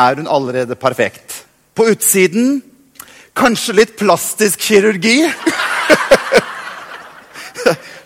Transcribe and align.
er 0.00 0.20
hun 0.20 0.28
allerede 0.28 0.76
perfekt. 0.78 1.44
På 1.74 1.88
utsiden 1.92 2.60
kanskje 3.36 3.76
litt 3.80 3.96
plastisk 3.98 4.60
kirurgi. 4.60 5.24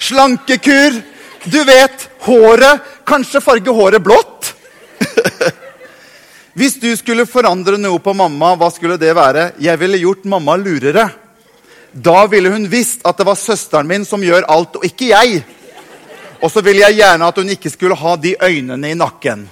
Slankekur. 0.06 1.00
Du 1.44 1.60
vet, 1.64 2.08
håret. 2.26 2.92
Kanskje 3.04 3.42
farge 3.44 3.74
håret 3.74 4.04
blått. 4.04 4.52
Hvis 6.58 6.78
du 6.80 6.90
skulle 6.96 7.26
forandre 7.26 7.78
noe 7.80 7.98
på 8.02 8.14
mamma, 8.16 8.54
hva 8.58 8.70
skulle 8.72 8.98
det 9.00 9.14
være? 9.16 9.52
Jeg 9.62 9.80
ville 9.80 10.02
gjort 10.04 10.28
mamma 10.30 10.56
lurere. 10.60 11.08
Da 11.94 12.24
ville 12.30 12.50
hun 12.50 12.66
visst 12.70 13.04
at 13.06 13.18
det 13.18 13.26
var 13.26 13.38
søsteren 13.38 13.90
min 13.90 14.06
som 14.06 14.22
gjør 14.22 14.46
alt, 14.50 14.78
og 14.78 14.86
ikke 14.86 15.10
jeg. 15.12 15.42
Og 16.42 16.50
så 16.50 16.62
ville 16.64 16.82
jeg 16.82 16.98
gjerne 17.00 17.28
at 17.28 17.38
hun 17.40 17.52
ikke 17.54 17.72
skulle 17.72 17.98
ha 17.98 18.16
de 18.20 18.34
øynene 18.42 18.90
i 18.90 18.98
nakken. 18.98 19.46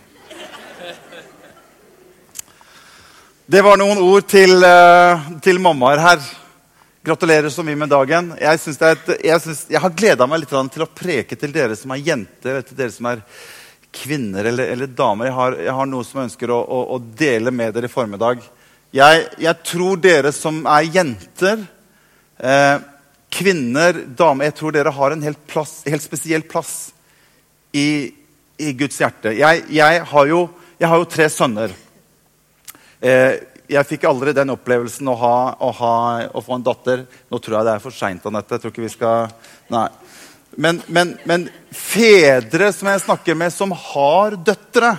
Det 3.47 3.59
var 3.59 3.75
noen 3.75 3.99
ord 3.99 4.23
til, 4.31 4.53
uh, 4.63 5.19
til 5.43 5.59
mammaer 5.59 5.99
her. 5.99 6.21
Gratulerer 7.03 7.51
så 7.51 7.65
mye 7.67 7.81
med 7.81 7.91
dagen. 7.91 8.29
Jeg, 8.39 8.61
et, 8.71 9.11
jeg, 9.27 9.43
synes, 9.43 9.65
jeg 9.75 9.83
har 9.83 9.97
gleda 9.99 10.29
meg 10.31 10.45
litt 10.45 10.55
til 10.71 10.85
å 10.85 10.87
preke 10.87 11.35
til 11.35 11.51
dere 11.51 11.75
som 11.75 11.91
er 11.91 12.05
jenter, 12.07 12.61
til 12.63 12.79
dere 12.79 12.95
som 12.95 13.11
er 13.11 13.25
kvinner 13.93 14.47
eller, 14.47 14.71
eller 14.77 14.95
damer. 14.95 15.27
Jeg 15.27 15.37
har, 15.41 15.59
jeg 15.67 15.77
har, 15.81 15.91
noe 15.91 16.07
som 16.07 16.21
jeg 16.23 16.31
ønsker 16.31 16.55
å, 16.55 16.61
å, 16.63 16.81
å, 16.95 17.01
dele 17.19 17.51
med 17.51 17.75
dere 17.75 17.91
i 17.91 17.93
formiddag. 17.93 18.47
Jeg, 18.95 19.27
jeg 19.43 19.67
tror 19.67 19.99
dere 20.07 20.31
som 20.37 20.63
er 20.63 20.89
jenter, 20.95 21.67
eh, 22.39 22.79
kvinner, 23.33 24.05
damer 24.07 24.53
Jeg 24.53 24.61
tror 24.61 24.79
dere 24.79 24.95
har 24.95 25.17
en 25.17 25.27
helt, 25.27 25.41
plass, 25.51 25.81
helt 25.89 26.05
spesiell 26.05 26.47
plass 26.47 26.93
i, 27.75 28.13
i, 28.55 28.71
Guds 28.71 29.03
hjerte. 29.03 29.35
Jeg, 29.35 30.03
har 30.15 30.31
jo, 30.31 30.45
jeg 30.79 30.95
har 30.95 31.03
jo 31.03 31.11
tre 31.11 31.27
sønner. 31.33 31.75
Eh, 33.03 33.41
jeg 33.73 33.89
fikk 33.89 34.05
aldri 34.07 34.35
den 34.37 34.53
opplevelsen 34.55 35.09
å, 35.11 35.17
ha, 35.19 35.37
å, 35.59 35.71
ha, 35.75 35.95
å, 36.31 36.43
få 36.45 36.59
en 36.59 36.67
datter. 36.67 37.07
Nå 37.33 37.41
tror 37.43 37.59
jeg 37.59 37.69
det 37.69 37.77
er 37.77 37.83
for 37.83 37.97
seint, 37.97 38.27
Anette. 38.29 38.55
Jeg 38.55 38.63
tror 38.63 38.75
ikke 38.75 38.85
vi 38.85 38.93
skal 38.93 39.33
Nei. 39.73 39.89
Men, 40.53 40.83
men, 40.93 41.15
men, 41.25 41.47
fedre 41.73 42.69
som 42.77 42.91
jeg 42.91 43.01
snakker 43.07 43.39
med, 43.41 43.55
som 43.55 43.73
har 43.73 44.37
døtre, 44.37 44.91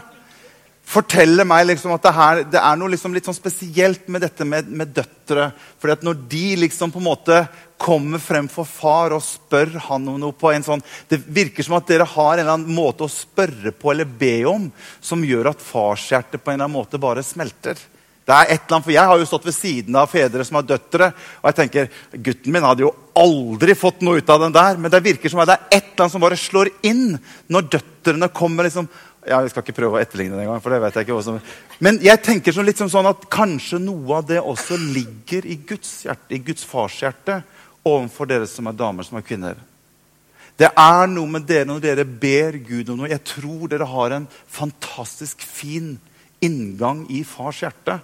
forteller 0.93 1.45
meg 1.47 1.67
liksom 1.69 1.93
at 1.93 2.03
det, 2.03 2.13
her, 2.17 2.41
det 2.55 2.59
er 2.59 2.79
noe 2.79 2.91
liksom 2.91 3.13
litt 3.15 3.27
sånn 3.29 3.37
spesielt 3.37 4.09
med 4.11 4.25
dette 4.25 4.47
med, 4.49 4.71
med 4.73 4.91
døtre. 4.97 5.51
Fordi 5.77 5.95
at 5.95 6.07
når 6.07 6.25
de 6.31 6.47
liksom 6.65 6.91
på 6.91 6.99
en 6.99 7.07
måte 7.07 7.37
kommer 7.83 8.21
frem 8.21 8.49
for 8.51 8.67
far 8.67 9.13
og 9.13 9.23
spør 9.25 9.77
han 9.87 10.09
om 10.09 10.19
noe 10.19 10.35
på 10.37 10.53
en 10.53 10.63
sånn 10.63 10.81
Det 11.09 11.19
virker 11.35 11.65
som 11.65 11.75
at 11.75 11.89
dere 11.89 12.07
har 12.07 12.33
en 12.33 12.43
eller 12.43 12.53
annen 12.55 12.75
måte 12.75 13.05
å 13.05 13.11
spørre 13.11 13.73
på 13.75 13.91
eller 13.91 14.09
be 14.09 14.37
om 14.49 14.69
som 15.03 15.23
gjør 15.25 15.51
at 15.53 15.63
farshjertet 15.63 16.41
på 16.41 16.51
en 16.51 16.57
eller 16.57 16.69
annen 16.69 16.79
måte 16.81 17.01
bare 17.01 17.25
smelter. 17.25 17.77
Det 18.23 18.31
er 18.31 18.53
et 18.53 18.61
eller 18.61 18.77
annet, 18.77 18.85
for 18.85 18.95
Jeg 18.95 19.09
har 19.09 19.19
jo 19.19 19.27
stått 19.27 19.45
ved 19.49 19.55
siden 19.55 19.95
av 19.99 20.11
fedre 20.11 20.45
som 20.47 20.55
har 20.55 20.67
døtre. 20.67 21.09
Og 21.41 21.49
jeg 21.49 21.57
tenker, 21.57 21.89
Gutten 22.23 22.53
min 22.55 22.63
hadde 22.63 22.85
jo 22.85 22.93
aldri 23.19 23.75
fått 23.75 24.03
noe 24.05 24.21
ut 24.21 24.29
av 24.31 24.45
den 24.45 24.53
der. 24.55 24.77
Men 24.79 24.91
det 24.91 25.01
virker 25.03 25.31
som 25.31 25.41
at 25.43 25.49
det 25.51 25.57
er 25.57 25.65
et 25.77 25.89
eller 25.89 26.05
annet 26.05 26.13
som 26.15 26.23
bare 26.23 26.39
slår 26.39 26.71
inn 26.87 27.17
når 27.51 27.67
døtrene 27.75 28.29
kommer. 28.31 28.63
liksom, 28.63 28.87
ja, 29.27 29.41
Jeg 29.41 29.51
skal 29.51 29.65
ikke 29.65 29.75
prøve 29.81 29.99
å 29.99 30.01
etterligne 30.01 30.37
det 30.37 30.45
engang. 30.45 30.61
for 30.61 30.71
det 30.71 30.79
vet 30.81 30.95
jeg 30.95 31.07
ikke 31.07 31.17
også. 31.19 31.41
Men 31.79 31.99
jeg 31.99 32.23
tenker 32.23 32.63
litt 32.63 32.77
sånn 32.77 33.11
at 33.11 33.29
kanskje 33.29 33.79
noe 33.79 34.15
av 34.15 34.25
det 34.25 34.39
også 34.39 34.77
ligger 34.77 35.45
i 35.45 35.59
Guds 35.67 36.05
hjerte, 36.05 36.31
i 36.31 36.39
Guds 36.39 36.63
fars 36.63 36.95
hjerte 37.01 37.43
overfor 37.83 38.25
dere 38.25 38.47
som 38.47 38.67
er 38.67 38.79
damer 38.79 39.03
som 39.03 39.17
er 39.17 39.27
kvinner. 39.27 39.55
Det 40.55 40.69
er 40.77 41.07
noe 41.07 41.27
med 41.27 41.43
dere 41.43 41.65
når 41.65 41.81
dere 41.81 42.05
ber 42.05 42.55
Gud 42.63 42.89
om 42.89 42.97
noe. 43.01 43.11
Jeg 43.11 43.23
tror 43.25 43.67
dere 43.67 43.85
har 43.89 44.11
en 44.11 44.27
fantastisk 44.47 45.41
fin 45.41 45.99
inngang 46.39 47.03
i 47.11 47.23
fars 47.27 47.59
hjerte 47.59 47.99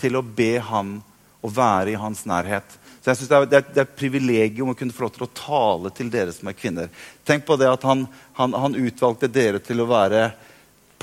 til 0.00 0.16
å 0.18 0.24
be 0.24 0.56
han 0.62 0.96
å 1.44 1.50
være 1.52 1.92
i 1.92 2.00
hans 2.00 2.24
nærhet. 2.28 2.78
Så 3.04 3.10
jeg 3.10 3.20
synes 3.20 3.30
det 3.30 3.36
er, 3.36 3.46
det, 3.46 3.58
er, 3.58 3.66
det 3.68 3.80
er 3.82 3.86
et 3.88 3.98
privilegium 3.98 4.70
å 4.72 4.76
kunne 4.78 4.94
få 4.96 5.04
lov 5.04 5.12
til 5.12 5.26
å 5.26 5.34
tale 5.36 5.90
til 5.92 6.08
dere 6.12 6.32
som 6.32 6.48
er 6.48 6.56
kvinner. 6.56 6.88
Tenk 7.28 7.44
på 7.44 7.58
det 7.60 7.68
at 7.68 7.84
han, 7.84 8.06
han, 8.38 8.56
han 8.56 8.78
utvalgte 8.80 9.28
dere 9.28 9.60
til 9.60 9.84
å 9.84 9.90
være 9.90 10.30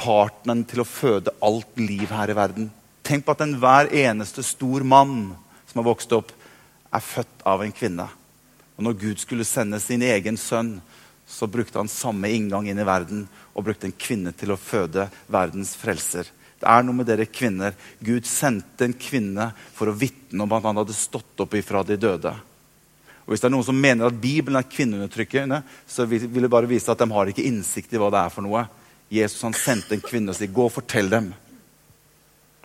partneren 0.02 0.64
til 0.66 0.82
å 0.82 0.88
føde 0.88 1.36
alt 1.46 1.78
liv 1.78 2.10
her 2.10 2.34
i 2.34 2.38
verden. 2.38 2.72
Tenk 3.06 3.26
på 3.26 3.36
at 3.36 3.44
enhver 3.46 3.92
eneste 3.94 4.42
stor 4.46 4.82
mann 4.82 5.36
som 5.70 5.82
har 5.82 5.88
vokst 5.92 6.18
opp, 6.18 6.34
er 6.92 7.06
født 7.06 7.46
av 7.48 7.62
en 7.64 7.72
kvinne. 7.72 8.08
Og 8.76 8.84
når 8.88 8.98
Gud 9.00 9.22
skulle 9.22 9.46
sende 9.48 9.78
sin 9.80 10.02
egen 10.04 10.42
sønn, 10.42 10.80
så 11.30 11.48
brukte 11.48 11.80
han 11.80 11.88
samme 11.88 12.34
inngang 12.34 12.68
inn 12.68 12.82
i 12.82 12.88
verden 12.88 13.28
og 13.54 13.68
brukte 13.68 13.88
en 13.88 13.96
kvinne 13.96 14.34
til 14.36 14.52
å 14.52 14.60
føde 14.60 15.06
verdens 15.32 15.76
frelser. 15.80 16.28
Det 16.62 16.70
er 16.70 16.86
noe 16.86 16.94
med 16.94 17.08
dere 17.10 17.26
kvinner. 17.26 17.74
Gud 18.00 18.28
sendte 18.30 18.86
en 18.86 18.94
kvinne 18.94 19.50
for 19.74 19.90
å 19.90 19.98
vitne 19.98 20.46
om 20.46 20.52
at 20.54 20.66
han 20.68 20.78
hadde 20.78 20.96
stått 20.96 21.42
opp 21.42 21.56
ifra 21.58 21.82
de 21.88 21.98
døde. 21.98 22.36
Og 23.26 23.34
Hvis 23.34 23.42
det 23.42 23.50
er 23.50 23.54
noen 23.56 23.66
som 23.66 23.82
mener 23.82 24.10
at 24.10 24.20
Bibelen 24.22 24.60
er 24.60 24.70
kvinneundertrykkende, 24.70 25.62
så 25.90 26.06
vil 26.06 26.30
det 26.30 26.52
bare 26.52 26.70
vise 26.70 26.92
at 26.94 27.02
de 27.02 27.10
har 27.10 27.32
ikke 27.32 27.48
innsikt 27.50 27.94
i 27.94 28.02
hva 28.02 28.12
det 28.14 28.22
er 28.22 28.34
for 28.34 28.46
noe. 28.46 28.66
Jesus 29.12 29.42
han 29.46 29.58
sendte 29.58 29.98
en 29.98 30.06
kvinne 30.06 30.34
og 30.34 30.38
sa 30.38 30.48
gå 30.48 30.68
og 30.68 30.76
fortell 30.78 31.10
dem 31.12 31.32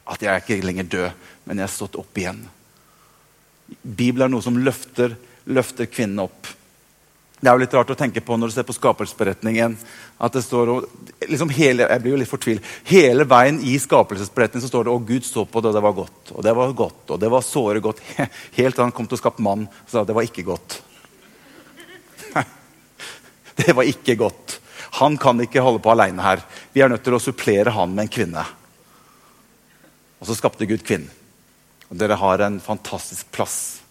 at 0.06 0.22
jeg 0.22 0.30
er 0.30 0.42
ikke 0.42 0.62
lenger 0.62 0.86
død, 0.90 1.24
men 1.48 1.58
jeg 1.58 1.66
er 1.66 1.72
stått 1.72 1.96
opp 1.98 2.18
igjen. 2.20 2.44
Bibelen 3.82 4.28
er 4.28 4.30
noe 4.30 4.44
som 4.44 4.58
løfter, 4.60 5.16
løfter 5.50 5.88
kvinnen 5.90 6.22
opp. 6.22 6.52
Det 7.36 7.50
er 7.50 7.52
jo 7.52 7.60
litt 7.60 7.74
rart 7.76 7.90
å 7.92 7.96
tenke 7.98 8.22
på 8.24 8.36
når 8.38 8.48
du 8.48 8.54
ser 8.54 8.64
på 8.64 8.74
skapelsesberetningen. 8.76 9.76
at 10.18 10.32
det 10.32 10.40
står, 10.42 10.86
liksom 11.28 11.50
hele, 11.52 11.84
jeg 11.84 12.00
blir 12.00 12.14
jo 12.14 12.20
litt 12.22 12.30
fortvil, 12.30 12.60
hele 12.88 13.26
veien 13.28 13.58
i 13.60 13.74
skapelsesberetningen 13.76 14.64
så 14.64 14.70
står 14.70 14.84
det 14.84 14.90
'Å, 14.90 15.06
Gud 15.06 15.24
så 15.24 15.44
på 15.44 15.60
det, 15.60 15.68
og 15.68 15.74
det 15.74 15.82
var 15.82 15.92
godt. 15.92 16.32
Og 16.32 16.42
det 16.42 16.54
var 16.56 16.72
godt, 16.72 17.10
og 17.10 17.20
det 17.20 17.30
var 17.30 17.42
såre 17.42 17.80
godt. 17.80 18.00
Helt 18.58 18.74
til 18.74 18.84
han 18.84 18.92
kom 18.92 19.06
til 19.06 19.18
å 19.18 19.20
skape 19.20 19.42
mann 19.42 19.68
så 19.86 19.90
sa 19.90 20.04
det 20.04 20.14
var 20.14 20.22
ikke 20.22 20.44
godt. 20.44 20.82
Det 23.56 23.72
var 23.72 23.84
ikke 23.84 24.16
godt. 24.16 24.60
Han 25.00 25.16
kan 25.16 25.40
ikke 25.40 25.60
holde 25.64 25.80
på 25.80 25.90
alene 25.90 26.22
her. 26.22 26.42
Vi 26.72 26.80
er 26.80 26.88
nødt 26.88 27.04
til 27.04 27.14
å 27.14 27.20
supplere 27.20 27.70
han 27.72 27.94
med 27.94 28.02
en 28.02 28.12
kvinne. 28.12 28.44
Og 30.20 30.26
så 30.26 30.34
skapte 30.36 30.66
Gud 30.66 30.84
kvinnen. 30.84 31.08
Og 31.88 31.96
dere 31.96 32.18
har 32.20 32.38
en 32.40 32.60
fantastisk 32.60 33.30
plass 33.32 33.85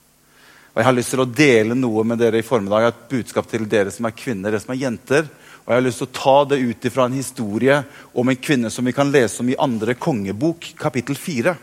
og 0.76 0.82
Jeg 0.82 0.88
har 0.90 0.96
lyst 0.98 1.14
til 1.14 1.22
å 1.24 1.30
dele 1.32 1.76
noe 1.80 2.04
med 2.04 2.20
dere 2.20 2.42
i 2.42 2.44
formiddag, 2.44 2.90
et 2.90 3.04
budskap 3.08 3.46
til 3.48 3.64
dere 3.72 3.94
som 3.96 4.10
er 4.10 4.12
kvinner, 4.12 4.52
dere 4.52 4.60
som 4.60 4.74
er 4.74 4.82
jenter. 4.82 5.30
Og 5.64 5.70
Jeg 5.72 5.78
har 5.78 5.86
lyst 5.86 6.02
til 6.02 6.10
å 6.10 6.16
ta 6.18 6.34
det 6.52 6.58
ut 6.60 6.88
fra 6.92 7.06
en 7.08 7.16
historie 7.16 7.78
om 8.12 8.28
en 8.28 8.42
kvinne 8.48 8.68
som 8.70 8.84
vi 8.84 8.92
kan 8.92 9.08
lese 9.08 9.40
om 9.40 9.54
i 9.54 9.56
andre 9.56 9.96
kongebok, 9.96 10.68
kapittel 10.76 11.16
4. 11.16 11.54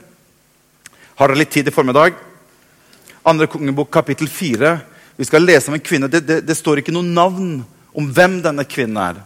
Har 1.21 1.29
dere 1.29 1.43
litt 1.43 1.53
tid 1.53 1.69
i 1.69 1.75
formiddag? 1.77 2.17
Andre 3.29 3.51
kongebok, 3.53 3.93
kapittel 3.93 4.33
4. 4.33 4.73
Vi 5.21 5.29
skal 5.29 5.45
lese 5.45 5.69
om 5.69 5.77
en 5.77 5.85
kvinne. 5.85 6.09
Det, 6.09 6.25
det, 6.25 6.41
det 6.49 6.57
står 6.57 6.81
ikke 6.81 6.97
noe 6.97 7.05
navn 7.05 7.53
om 7.93 8.09
hvem 8.17 8.41
denne 8.41 8.65
kvinnen 8.65 8.97
er. 8.97 9.23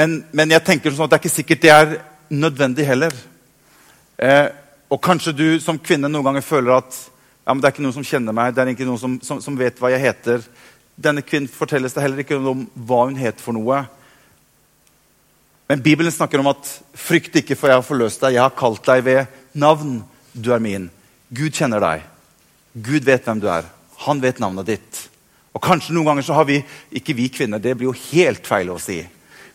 Men, 0.00 0.22
men 0.32 0.56
jeg 0.56 0.64
tenker 0.64 0.96
sånn 0.96 1.10
at 1.10 1.12
det 1.12 1.20
er 1.20 1.26
ikke 1.26 1.36
sikkert 1.36 1.68
det 1.68 1.76
er 1.76 1.96
nødvendig 2.32 2.88
heller. 2.88 3.12
Eh, 4.16 4.46
og 4.88 5.04
kanskje 5.04 5.36
du 5.36 5.46
som 5.60 5.76
kvinne 5.76 6.08
noen 6.08 6.32
ganger 6.32 6.46
føler 6.46 6.78
at 6.80 7.04
ja, 7.50 7.54
men 7.54 7.58
det 7.58 7.66
er 7.66 7.72
ikke 7.74 7.82
noen 7.82 7.94
som 7.96 8.04
kjenner 8.06 8.34
meg, 8.36 8.52
det 8.54 8.62
er 8.62 8.68
ikke 8.70 8.86
noen 8.86 9.00
som, 9.02 9.14
som, 9.26 9.40
som 9.42 9.56
vet 9.58 9.80
hva 9.82 9.88
jeg 9.90 10.04
heter. 10.04 10.44
Denne 10.94 11.24
kvinnen 11.26 11.50
fortelles 11.50 11.96
det 11.96 12.04
heller 12.04 12.22
ikke 12.22 12.36
om 12.38 12.60
hva 12.86 13.00
hun 13.08 13.16
het 13.18 13.42
for 13.42 13.56
noe. 13.56 13.80
Men 15.66 15.82
Bibelen 15.82 16.14
snakker 16.14 16.38
om 16.38 16.52
at 16.52 16.70
'frykt 16.94 17.40
ikke, 17.42 17.56
for 17.58 17.66
jeg 17.66 17.80
har 17.80 17.88
forløst 17.88 18.22
deg'. 18.22 18.36
'Jeg 18.36 18.42
har 18.42 18.54
kalt 18.54 18.86
deg 18.86 19.02
ved 19.04 19.26
navn. 19.52 20.04
Du 20.30 20.52
er 20.54 20.62
min'. 20.62 20.90
Gud 21.34 21.50
kjenner 21.50 21.82
deg. 21.82 22.06
Gud 22.74 23.02
vet 23.02 23.26
hvem 23.26 23.40
du 23.42 23.48
er. 23.50 23.66
Han 24.06 24.22
vet 24.22 24.38
navnet 24.38 24.66
ditt. 24.66 25.10
Og 25.50 25.62
Kanskje 25.62 25.94
noen 25.94 26.06
ganger 26.06 26.22
så 26.22 26.38
har 26.38 26.46
vi 26.46 26.62
ikke 26.94 27.16
vi 27.18 27.28
kvinner, 27.28 27.58
det 27.58 27.74
blir 27.76 27.90
jo 27.90 27.98
helt 28.12 28.46
feil 28.46 28.70
å 28.70 28.78
si. 28.78 29.02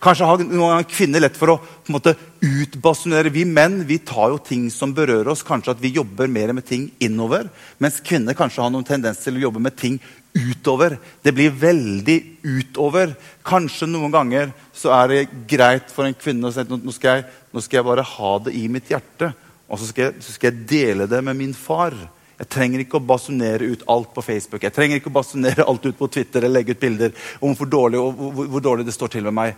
Kanskje 0.03 0.27
har 0.27 0.43
noen 0.43 0.87
kvinner 0.89 1.23
lett 1.23 1.37
for 1.37 1.53
å 1.53 1.57
på 1.59 1.91
en 1.91 1.95
måte, 1.95 2.15
utbasunere. 2.41 3.31
Vi 3.33 3.45
menn 3.45 3.83
vi 3.87 3.99
tar 4.01 4.33
jo 4.33 4.39
ting 4.41 4.67
som 4.73 4.93
berører 4.95 5.31
oss. 5.31 5.43
Kanskje 5.45 5.75
at 5.75 5.81
vi 5.81 5.93
jobber 5.95 6.29
mer 6.31 6.53
med 6.53 6.65
ting 6.67 6.89
innover. 7.03 7.49
Mens 7.77 8.01
kvinner 8.05 8.37
kanskje 8.37 8.63
har 8.65 8.73
noen 8.73 8.87
tendens 8.87 9.21
til 9.23 9.37
å 9.37 9.45
jobbe 9.47 9.63
med 9.63 9.77
ting 9.77 9.99
utover. 10.35 10.97
Det 11.23 11.33
blir 11.35 11.53
veldig 11.55 12.17
utover. 12.43 13.15
Kanskje 13.45 13.87
noen 13.89 14.13
ganger 14.13 14.51
så 14.75 14.91
er 14.97 15.11
det 15.11 15.21
greit 15.49 15.93
for 15.93 16.07
en 16.07 16.17
kvinne 16.17 16.49
å 16.49 16.53
si 16.53 16.65
nå 16.67 16.95
skal 16.95 17.19
jeg, 17.19 17.29
nå 17.53 17.63
skal 17.63 17.79
jeg 17.79 17.89
bare 17.91 18.09
ha 18.15 18.35
det 18.45 18.55
i 18.57 18.65
mitt 18.71 18.91
hjerte. 18.91 19.31
Og 19.65 19.81
så 19.81 19.89
skal, 19.89 20.09
jeg, 20.09 20.25
så 20.25 20.35
skal 20.35 20.51
jeg 20.51 20.67
dele 20.69 21.07
det 21.09 21.23
med 21.25 21.39
min 21.39 21.55
far. 21.57 21.95
Jeg 22.35 22.51
trenger 22.51 22.81
ikke 22.83 22.99
å 22.99 23.07
basunere 23.07 23.69
ut 23.71 23.85
alt 23.89 24.11
på 24.13 24.23
Facebook. 24.25 24.65
Jeg 24.65 24.75
trenger 24.75 24.99
ikke 24.99 25.11
å 25.13 25.15
basunere 25.15 25.65
alt 25.69 25.85
ut 25.87 25.97
på 25.97 26.09
Twitter 26.11 26.43
eller 26.43 26.59
legge 26.59 26.75
ut 26.75 26.83
bilder 26.83 27.15
om 27.39 27.55
hvor 27.55 27.69
dårlig, 27.71 28.01
hvor, 28.01 28.49
hvor 28.51 28.63
dårlig 28.63 28.85
det 28.87 28.95
står 28.95 29.15
til 29.15 29.25
med 29.29 29.37
meg. 29.37 29.55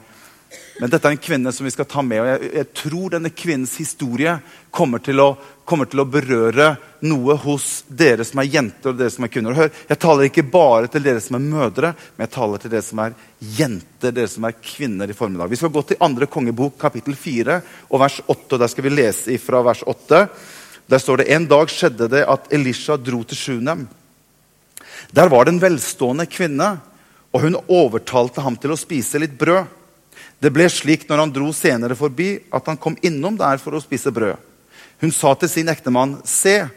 Men 0.78 0.92
dette 0.92 1.10
er 1.10 1.16
en 1.16 1.22
kvinne 1.22 1.52
som 1.54 1.66
vi 1.66 1.74
skal 1.74 1.88
ta 1.90 2.04
med. 2.06 2.22
og 2.22 2.28
Jeg, 2.30 2.50
jeg 2.54 2.68
tror 2.78 3.14
denne 3.16 3.32
kvinnens 3.34 3.74
historie 3.82 4.36
kommer 4.74 5.02
til, 5.02 5.20
å, 5.24 5.32
kommer 5.66 5.90
til, 5.90 6.04
å, 6.04 6.06
berøre 6.10 6.68
noe 7.10 7.38
hos 7.42 7.82
dere 7.90 8.26
som 8.28 8.44
er 8.44 8.50
jenter 8.54 8.92
og 8.92 9.00
dere 9.00 9.14
som 9.14 9.26
er 9.26 9.32
kvinner. 9.34 9.58
Hør, 9.58 9.72
jeg 9.90 10.02
taler 10.04 10.28
ikke 10.30 10.46
bare 10.54 10.92
til 10.94 11.06
dere 11.08 11.24
som 11.24 11.40
er 11.40 11.48
mødre, 11.48 11.94
men 12.16 12.28
jeg 12.28 12.34
taler 12.36 12.62
til 12.62 12.74
dere 12.76 12.86
som 12.86 13.02
er 13.02 13.16
jenter, 13.58 14.14
dere 14.14 14.30
som 14.30 14.46
er 14.46 14.60
kvinner 14.62 15.10
i 15.10 15.18
formiddag. 15.18 15.50
Vi 15.50 15.60
skal 15.60 15.74
gå 15.74 15.84
til 15.90 16.04
andre 16.06 16.30
kongebok, 16.30 16.78
kapittel 16.82 17.18
4, 17.18 17.58
og 17.90 18.04
vers 18.04 18.20
8. 18.28 18.38
og 18.54 18.62
Der 18.62 18.74
skal 18.74 18.86
vi 18.86 18.94
lese 18.94 19.34
ifra 19.34 19.64
vers 19.66 19.82
8. 19.82 20.22
Der 20.88 21.02
står 21.02 21.24
det 21.24 21.32
en 21.36 21.48
dag 21.50 21.74
skjedde 21.74 22.12
det 22.14 22.22
at 22.30 22.54
Elisha 22.54 23.00
dro 23.02 23.24
til 23.26 23.40
Sjunem. 23.40 23.88
Der 25.12 25.34
var 25.34 25.46
det 25.46 25.56
en 25.56 25.64
velstående 25.64 26.28
kvinne, 26.30 26.70
og 27.34 27.44
hun 27.44 27.58
overtalte 27.66 28.46
ham 28.46 28.56
til 28.62 28.74
å 28.74 28.80
spise 28.80 29.20
litt 29.22 29.36
brød. 29.40 29.74
Det 30.42 30.52
ble 30.54 30.68
slik 30.70 31.08
når 31.10 31.24
han 31.24 31.34
dro 31.34 31.50
senere 31.56 31.98
forbi, 31.98 32.38
at 32.54 32.68
han 32.70 32.78
kom 32.78 32.98
innom 33.06 33.38
der 33.40 33.58
for 33.62 33.78
å 33.78 33.82
spise 33.82 34.14
brød. 34.14 34.38
Hun 35.02 35.12
sa 35.14 35.34
til 35.36 35.50
sin 35.50 35.70
ektemann, 35.70 36.22
'Se, 36.26 36.70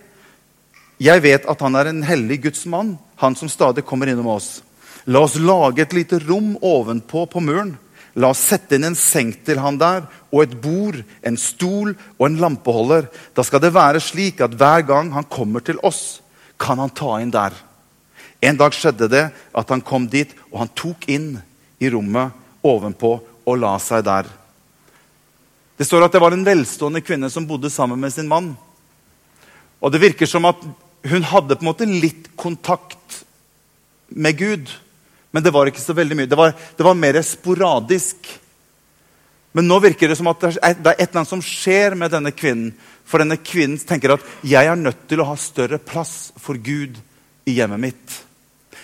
jeg 1.00 1.22
vet 1.22 1.46
at 1.48 1.60
han 1.60 1.74
er 1.74 1.88
en 1.88 2.02
hellig 2.02 2.42
Guds 2.42 2.66
mann, 2.66 2.98
han 3.16 3.36
som 3.36 3.48
stadig 3.48 3.84
kommer 3.84 4.06
innom 4.08 4.26
oss.' 4.26 4.62
'La 5.06 5.20
oss 5.20 5.36
lage 5.36 5.80
et 5.80 5.92
lite 5.92 6.18
rom 6.28 6.56
ovenpå 6.60 7.26
på 7.30 7.40
muren.' 7.40 7.78
'La 8.16 8.30
oss 8.30 8.38
sette 8.38 8.74
inn 8.74 8.84
en 8.84 8.94
seng 8.94 9.32
til 9.44 9.58
han 9.58 9.78
der, 9.78 10.06
og 10.32 10.42
et 10.42 10.60
bord, 10.60 11.02
en 11.22 11.36
stol 11.36 11.94
og 12.18 12.26
en 12.26 12.36
lampeholder.' 12.36 13.08
'Da 13.34 13.42
skal 13.42 13.60
det 13.60 13.74
være 13.74 14.00
slik 14.00 14.40
at 14.40 14.54
hver 14.54 14.82
gang 14.82 15.12
han 15.12 15.24
kommer 15.24 15.60
til 15.60 15.78
oss, 15.82 16.20
kan 16.58 16.78
han 16.78 16.90
ta 16.90 17.20
inn 17.20 17.30
der.' 17.30 17.56
En 18.42 18.56
dag 18.56 18.72
skjedde 18.72 19.08
det 19.08 19.32
at 19.54 19.68
han 19.68 19.80
kom 19.80 20.06
dit, 20.08 20.28
og 20.52 20.58
han 20.58 20.72
tok 20.74 21.08
inn 21.08 21.42
i 21.80 21.90
rommet 21.90 22.32
ovenpå 22.64 23.20
og 23.44 23.60
la 23.60 23.74
seg 23.82 24.04
der. 24.06 24.28
Det 25.80 25.86
står 25.88 26.04
at 26.04 26.12
det 26.12 26.20
var 26.20 26.36
en 26.36 26.44
velstående 26.44 27.00
kvinne 27.00 27.30
som 27.32 27.46
bodde 27.48 27.70
sammen 27.72 28.00
med 28.00 28.12
sin 28.12 28.28
mann. 28.28 28.52
Og 29.80 29.92
Det 29.92 30.02
virker 30.02 30.28
som 30.28 30.44
at 30.44 30.60
hun 31.08 31.24
hadde 31.24 31.56
på 31.56 31.64
en 31.64 31.70
måte 31.70 31.88
litt 31.88 32.28
kontakt 32.36 33.22
med 34.08 34.36
Gud. 34.36 34.68
Men 35.30 35.42
det 35.42 35.52
var 35.54 35.70
ikke 35.70 35.80
så 35.80 35.96
veldig 35.96 36.18
mye. 36.18 36.28
Det 36.28 36.36
var, 36.36 36.52
det 36.52 36.84
var 36.84 36.98
mer 36.98 37.20
sporadisk. 37.24 38.28
Men 39.56 39.66
nå 39.66 39.78
virker 39.82 40.10
det 40.10 40.18
som 40.18 40.28
at 40.30 40.42
det 40.44 40.52
er 40.58 40.74
et 40.74 40.82
eller 40.84 41.22
annet 41.22 41.32
som 41.32 41.42
skjer 41.42 41.96
med 41.98 42.12
denne 42.12 42.34
kvinnen. 42.34 42.74
For 43.08 43.22
denne 43.22 43.40
kvinnen 43.42 43.80
tenker 43.82 44.14
at 44.14 44.26
jeg 44.46 44.68
er 44.68 44.78
nødt 44.78 45.06
til 45.10 45.22
å 45.22 45.30
ha 45.32 45.38
større 45.40 45.80
plass 45.82 46.30
for 46.38 46.60
Gud 46.60 47.00
i 47.48 47.56
hjemmet 47.56 47.82
mitt. 47.88 48.18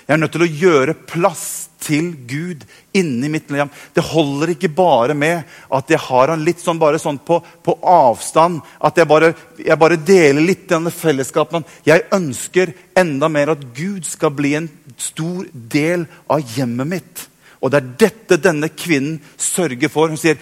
Jeg 0.06 0.14
er 0.14 0.20
nødt 0.22 0.36
til 0.36 0.44
å 0.44 0.54
gjøre 0.62 0.94
plass 1.10 1.46
til 1.82 2.12
Gud 2.30 2.62
inni 2.94 3.26
mitt 3.30 3.50
liv. 3.50 3.66
Det 3.94 4.04
holder 4.06 4.52
ikke 4.52 4.70
bare 4.70 5.16
med 5.18 5.42
at 5.74 5.90
jeg 5.90 5.98
har 6.04 6.30
han 6.30 6.44
litt 6.46 6.62
sånn, 6.62 6.78
bare 6.78 7.00
sånn 7.02 7.18
på, 7.26 7.40
på 7.42 7.74
avstand. 7.82 8.60
At 8.78 9.00
jeg 9.00 9.10
bare, 9.10 9.32
jeg 9.58 9.78
bare 9.82 9.98
deler 9.98 10.46
litt 10.46 10.62
i 10.68 10.72
denne 10.76 10.94
fellesskapen. 10.94 11.66
Jeg 11.86 12.06
ønsker 12.14 12.70
enda 12.94 13.30
mer 13.32 13.56
at 13.56 13.66
Gud 13.74 14.06
skal 14.06 14.30
bli 14.38 14.54
en 14.60 14.70
stor 14.94 15.50
del 15.52 16.06
av 16.30 16.54
hjemmet 16.54 16.92
mitt. 16.94 17.26
Og 17.58 17.74
det 17.74 17.82
er 17.82 17.92
dette 18.06 18.38
denne 18.38 18.70
kvinnen 18.70 19.18
sørger 19.34 19.90
for. 19.90 20.12
Hun 20.12 20.22
sier, 20.22 20.38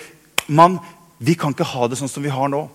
'Mann, 0.46 0.78
vi 1.18 1.34
kan 1.34 1.56
ikke 1.56 1.72
ha 1.72 1.88
det 1.88 1.96
sånn 1.96 2.12
som 2.12 2.22
vi 2.22 2.28
har 2.28 2.52
nå.' 2.52 2.68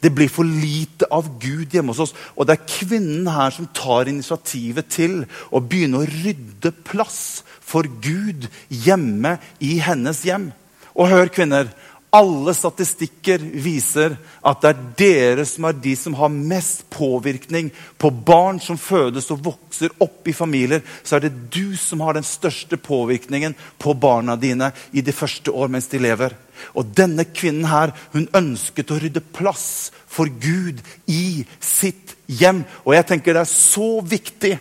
Det 0.00 0.10
blir 0.16 0.30
for 0.32 0.48
lite 0.48 1.08
av 1.12 1.28
Gud 1.42 1.74
hjemme 1.74 1.92
hos 1.92 2.06
oss. 2.06 2.14
Og 2.36 2.48
det 2.48 2.56
er 2.56 2.68
kvinnen 2.68 3.28
her 3.28 3.52
som 3.52 3.68
tar 3.76 4.08
initiativet 4.08 4.88
til 4.92 5.20
å 5.52 5.60
begynne 5.60 6.00
å 6.00 6.08
rydde 6.08 6.72
plass 6.88 7.42
for 7.60 7.84
Gud 8.02 8.48
hjemme 8.72 9.36
i 9.60 9.76
hennes 9.84 10.24
hjem. 10.24 10.50
Og 10.96 11.12
hør, 11.12 11.28
kvinner. 11.32 11.68
Alle 12.10 12.50
statistikker 12.58 13.38
viser 13.38 14.16
at 14.42 14.64
det 14.64 14.70
er 14.70 14.78
dere 14.98 15.44
som 15.46 15.68
er 15.68 15.76
de 15.78 15.92
som 15.94 16.16
har 16.18 16.32
mest 16.32 16.82
påvirkning 16.90 17.68
på 18.02 18.10
barn 18.10 18.58
som 18.58 18.80
fødes 18.80 19.30
og 19.30 19.44
vokser 19.46 19.94
opp 20.02 20.26
i 20.26 20.34
familier. 20.34 20.82
Så 21.04 21.16
er 21.16 21.28
det 21.28 21.52
du 21.54 21.76
som 21.78 22.02
har 22.02 22.18
den 22.18 22.26
største 22.26 22.80
påvirkningen 22.82 23.54
på 23.78 23.94
barna 23.94 24.34
dine 24.34 24.72
i 24.90 25.04
de 25.06 25.14
første 25.14 25.54
år 25.54 25.70
mens 25.70 25.86
de 25.92 26.02
lever. 26.02 26.34
Og 26.76 26.92
denne 26.96 27.26
kvinnen 27.28 27.68
her, 27.70 27.94
hun 28.14 28.28
ønsket 28.36 28.92
å 28.92 28.98
rydde 29.00 29.22
plass 29.34 29.90
for 30.10 30.30
Gud 30.30 30.82
i 31.10 31.44
sitt 31.62 32.16
hjem. 32.30 32.64
Og 32.84 32.96
jeg 32.96 33.08
tenker 33.10 33.36
det 33.36 33.44
er 33.44 33.52
så 33.52 33.92
viktig 34.04 34.56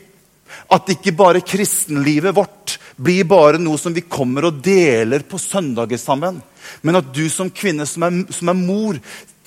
at 0.74 0.90
ikke 0.94 1.14
bare 1.18 1.46
kristenlivet 1.46 2.36
vårt 2.36 2.78
blir 3.00 3.28
bare 3.30 3.60
noe 3.62 3.80
som 3.80 3.94
vi 3.96 4.04
kommer 4.10 4.50
og 4.50 4.62
deler 4.66 5.24
på 5.28 5.40
søndager 5.40 6.00
sammen. 6.02 6.42
Men 6.84 7.00
at 7.00 7.12
du 7.16 7.24
som 7.32 7.52
kvinne, 7.54 7.88
som 7.88 8.06
er, 8.06 8.24
som 8.34 8.52
er 8.52 8.58
mor, 8.58 9.00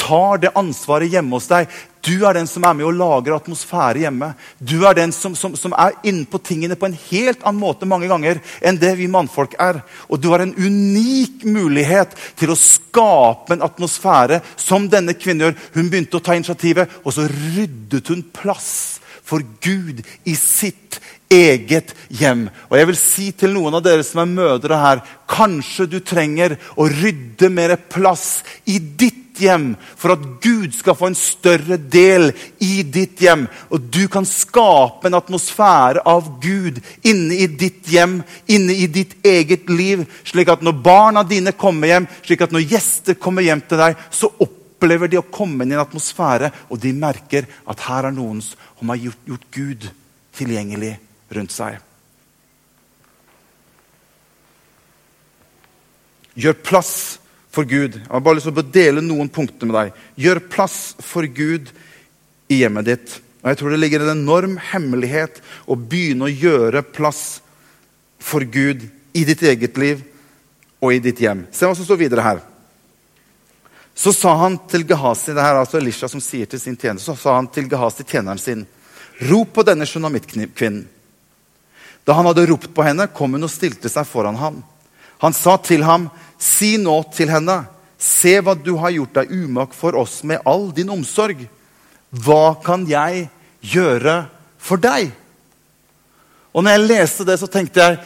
tar 0.03 0.43
det 0.43 0.53
ansvaret 0.59 1.11
hjemme 1.13 1.37
hos 1.37 1.49
deg. 1.51 1.71
Du 2.03 2.25
er 2.27 2.35
den 2.35 2.49
som 2.51 2.65
er 2.67 2.75
med 2.75 2.89
og 2.89 2.97
lager 2.99 3.37
atmosfære 3.37 4.03
hjemme. 4.03 4.33
Du 4.59 4.83
er 4.89 4.97
den 4.99 5.13
som, 5.15 5.37
som, 5.39 5.55
som 5.59 5.75
er 5.79 5.95
inne 6.09 6.27
på 6.27 6.41
tingene 6.43 6.75
på 6.79 6.89
en 6.89 6.99
helt 7.11 7.45
annen 7.47 7.63
måte 7.63 7.87
mange 7.87 8.11
ganger 8.11 8.41
enn 8.65 8.81
det 8.83 8.97
vi 8.99 9.07
mannfolk 9.11 9.55
er. 9.63 9.79
Og 10.11 10.19
du 10.19 10.33
har 10.33 10.43
en 10.43 10.55
unik 10.57 11.47
mulighet 11.47 12.17
til 12.41 12.51
å 12.51 12.59
skape 12.59 13.55
en 13.55 13.63
atmosfære 13.69 14.43
som 14.59 14.91
denne 14.91 15.15
kvinnen 15.15 15.47
gjør. 15.47 15.57
Hun 15.79 15.93
begynte 15.93 16.19
å 16.19 16.25
ta 16.27 16.35
initiativet, 16.39 16.99
og 17.07 17.15
så 17.15 17.29
ryddet 17.31 18.11
hun 18.11 18.27
plass 18.35 18.99
for 19.23 19.45
Gud 19.63 20.03
i 20.27 20.35
sitt 20.35 20.99
eget 21.33 21.95
hjem. 22.13 22.49
Og 22.69 22.77
jeg 22.77 22.91
vil 22.91 22.99
si 22.99 23.31
til 23.39 23.55
noen 23.55 23.79
av 23.79 23.87
dere 23.87 24.05
som 24.05 24.25
er 24.25 24.35
mødre 24.35 24.83
her, 24.83 25.07
kanskje 25.31 25.89
du 25.89 26.01
trenger 26.05 26.59
å 26.75 26.91
rydde 26.91 27.49
mer 27.55 27.79
plass 27.89 28.43
i 28.67 28.81
ditt 28.83 29.22
hjem 29.43 29.67
for 29.99 30.15
at 30.15 30.25
Gud 30.43 30.73
skal 30.77 30.97
få 30.99 31.11
en 31.11 31.19
større 31.19 31.77
del 31.77 32.31
i 32.63 32.83
ditt 32.87 33.21
hjem. 33.23 33.45
Og 33.75 33.91
du 33.93 34.07
kan 34.13 34.27
skape 34.29 35.09
en 35.09 35.19
atmosfære 35.19 36.05
av 36.09 36.31
Gud 36.43 36.81
inne 37.09 37.43
i 37.45 37.49
ditt 37.51 37.91
hjem, 37.93 38.21
inne 38.47 38.77
i 38.77 38.89
ditt 38.91 39.19
eget 39.27 39.71
liv, 39.71 40.07
slik 40.29 40.53
at 40.53 40.65
når 40.65 40.81
barna 40.85 41.27
dine 41.27 41.55
kommer 41.59 41.91
hjem, 41.91 42.11
slik 42.25 42.47
at 42.47 42.55
når 42.55 42.67
gjester 42.71 43.19
kommer 43.21 43.47
hjem 43.47 43.63
til 43.67 43.83
deg, 43.83 44.03
så 44.11 44.31
opplever 44.43 45.11
de 45.11 45.21
å 45.21 45.29
komme 45.31 45.65
inn 45.65 45.75
i 45.75 45.79
en 45.79 45.85
atmosfære, 45.85 46.53
og 46.71 46.83
de 46.83 46.95
merker 46.97 47.49
at 47.71 47.89
her 47.89 48.11
er 48.11 48.15
noen 48.17 48.43
som 48.43 48.93
har 48.93 49.01
gjort, 49.01 49.25
gjort 49.29 49.49
Gud 49.55 49.89
tilgjengelig 50.37 50.97
rundt 51.33 51.55
seg. 51.55 51.81
Gjør 56.33 56.57
plass 56.65 56.95
for 57.53 57.69
Gud. 57.69 57.99
Jeg 58.01 58.09
har 58.11 58.25
bare 58.25 58.39
lyst 58.39 58.49
til 58.49 58.63
å 58.63 58.73
dele 58.75 59.05
noen 59.05 59.29
punkter 59.33 59.69
med 59.69 59.77
deg. 59.77 59.99
Gjør 60.25 60.41
plass 60.53 60.79
for 61.05 61.29
Gud 61.29 61.69
i 62.53 62.63
hjemmet 62.63 62.89
ditt. 62.89 63.19
Og 63.43 63.51
Jeg 63.51 63.59
tror 63.59 63.75
det 63.75 63.81
ligger 63.83 64.05
en 64.05 64.17
enorm 64.17 64.57
hemmelighet 64.71 65.43
å 65.67 65.77
begynne 65.77 66.29
å 66.29 66.33
gjøre 66.33 66.85
plass 66.87 67.43
for 68.23 68.47
Gud 68.47 68.87
i 69.13 69.25
ditt 69.29 69.43
eget 69.43 69.77
liv 69.81 70.01
og 70.83 70.95
i 70.95 71.03
ditt 71.03 71.21
hjem. 71.21 71.45
Se 71.53 71.67
hva 71.67 71.77
som 71.77 71.87
står 71.87 72.01
videre 72.01 72.25
her. 72.25 72.41
Så 73.95 74.15
sa 74.17 74.33
han 74.41 74.57
til 74.71 74.87
Gehazi, 74.89 75.35
det 75.35 75.43
her 75.43 75.57
er 75.57 75.61
altså 75.61 75.77
Elisha 75.79 76.09
som 76.09 76.23
sier 76.23 76.49
til 76.49 76.61
sin 76.63 76.79
tjener, 76.81 77.03
så 77.03 77.13
sa 77.19 77.37
han 77.37 77.51
til 77.53 77.69
Gehazi, 77.69 78.07
tjeneren 78.09 78.41
sin, 78.41 78.65
rop 79.29 79.53
på 79.53 79.65
denne 79.69 79.87
sjonamittkvinnen. 79.87 80.87
Da 82.03 82.17
han 82.19 82.27
hadde 82.27 82.47
ropt 82.49 82.73
på 82.75 82.83
henne, 82.83 83.11
kom 83.15 83.37
hun 83.37 83.47
og 83.47 83.53
stilte 83.53 83.91
seg 83.93 84.09
foran 84.09 84.41
ham. 84.41 84.63
Han 85.23 85.37
sa 85.37 85.55
til 85.63 85.85
ham, 85.87 86.09
'Si 86.43 86.77
nå 86.77 86.97
til 87.15 87.31
henne:" 87.31 87.67
'Se 87.99 88.41
hva 88.43 88.57
du 88.59 88.75
har 88.83 88.91
gjort 88.91 89.15
deg 89.15 89.31
umak 89.31 89.75
for 89.75 89.95
oss 89.95 90.23
med 90.27 90.43
all 90.45 90.73
din 90.75 90.91
omsorg.' 90.91 91.47
'Hva 92.11 92.59
kan 92.65 92.87
jeg 92.87 93.29
gjøre 93.63 94.27
for 94.59 94.77
deg?' 94.77 95.13
Og 96.53 96.65
når 96.65 96.71
jeg 96.71 96.89
leste 96.89 97.25
det, 97.25 97.39
så 97.39 97.47
tenkte 97.47 97.81
jeg 97.81 98.01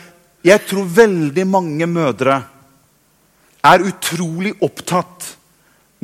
jeg 0.47 0.63
tror 0.69 0.85
veldig 0.85 1.47
mange 1.47 1.87
mødre 1.91 2.37
er 3.67 3.83
utrolig 3.83 4.53
opptatt 4.63 5.33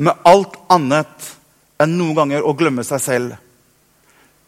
med 0.03 0.19
alt 0.27 0.57
annet 0.73 1.29
enn 1.79 1.93
noen 1.95 2.17
ganger 2.17 2.43
å 2.43 2.51
glemme 2.57 2.83
seg 2.83 2.99
selv. 2.99 3.37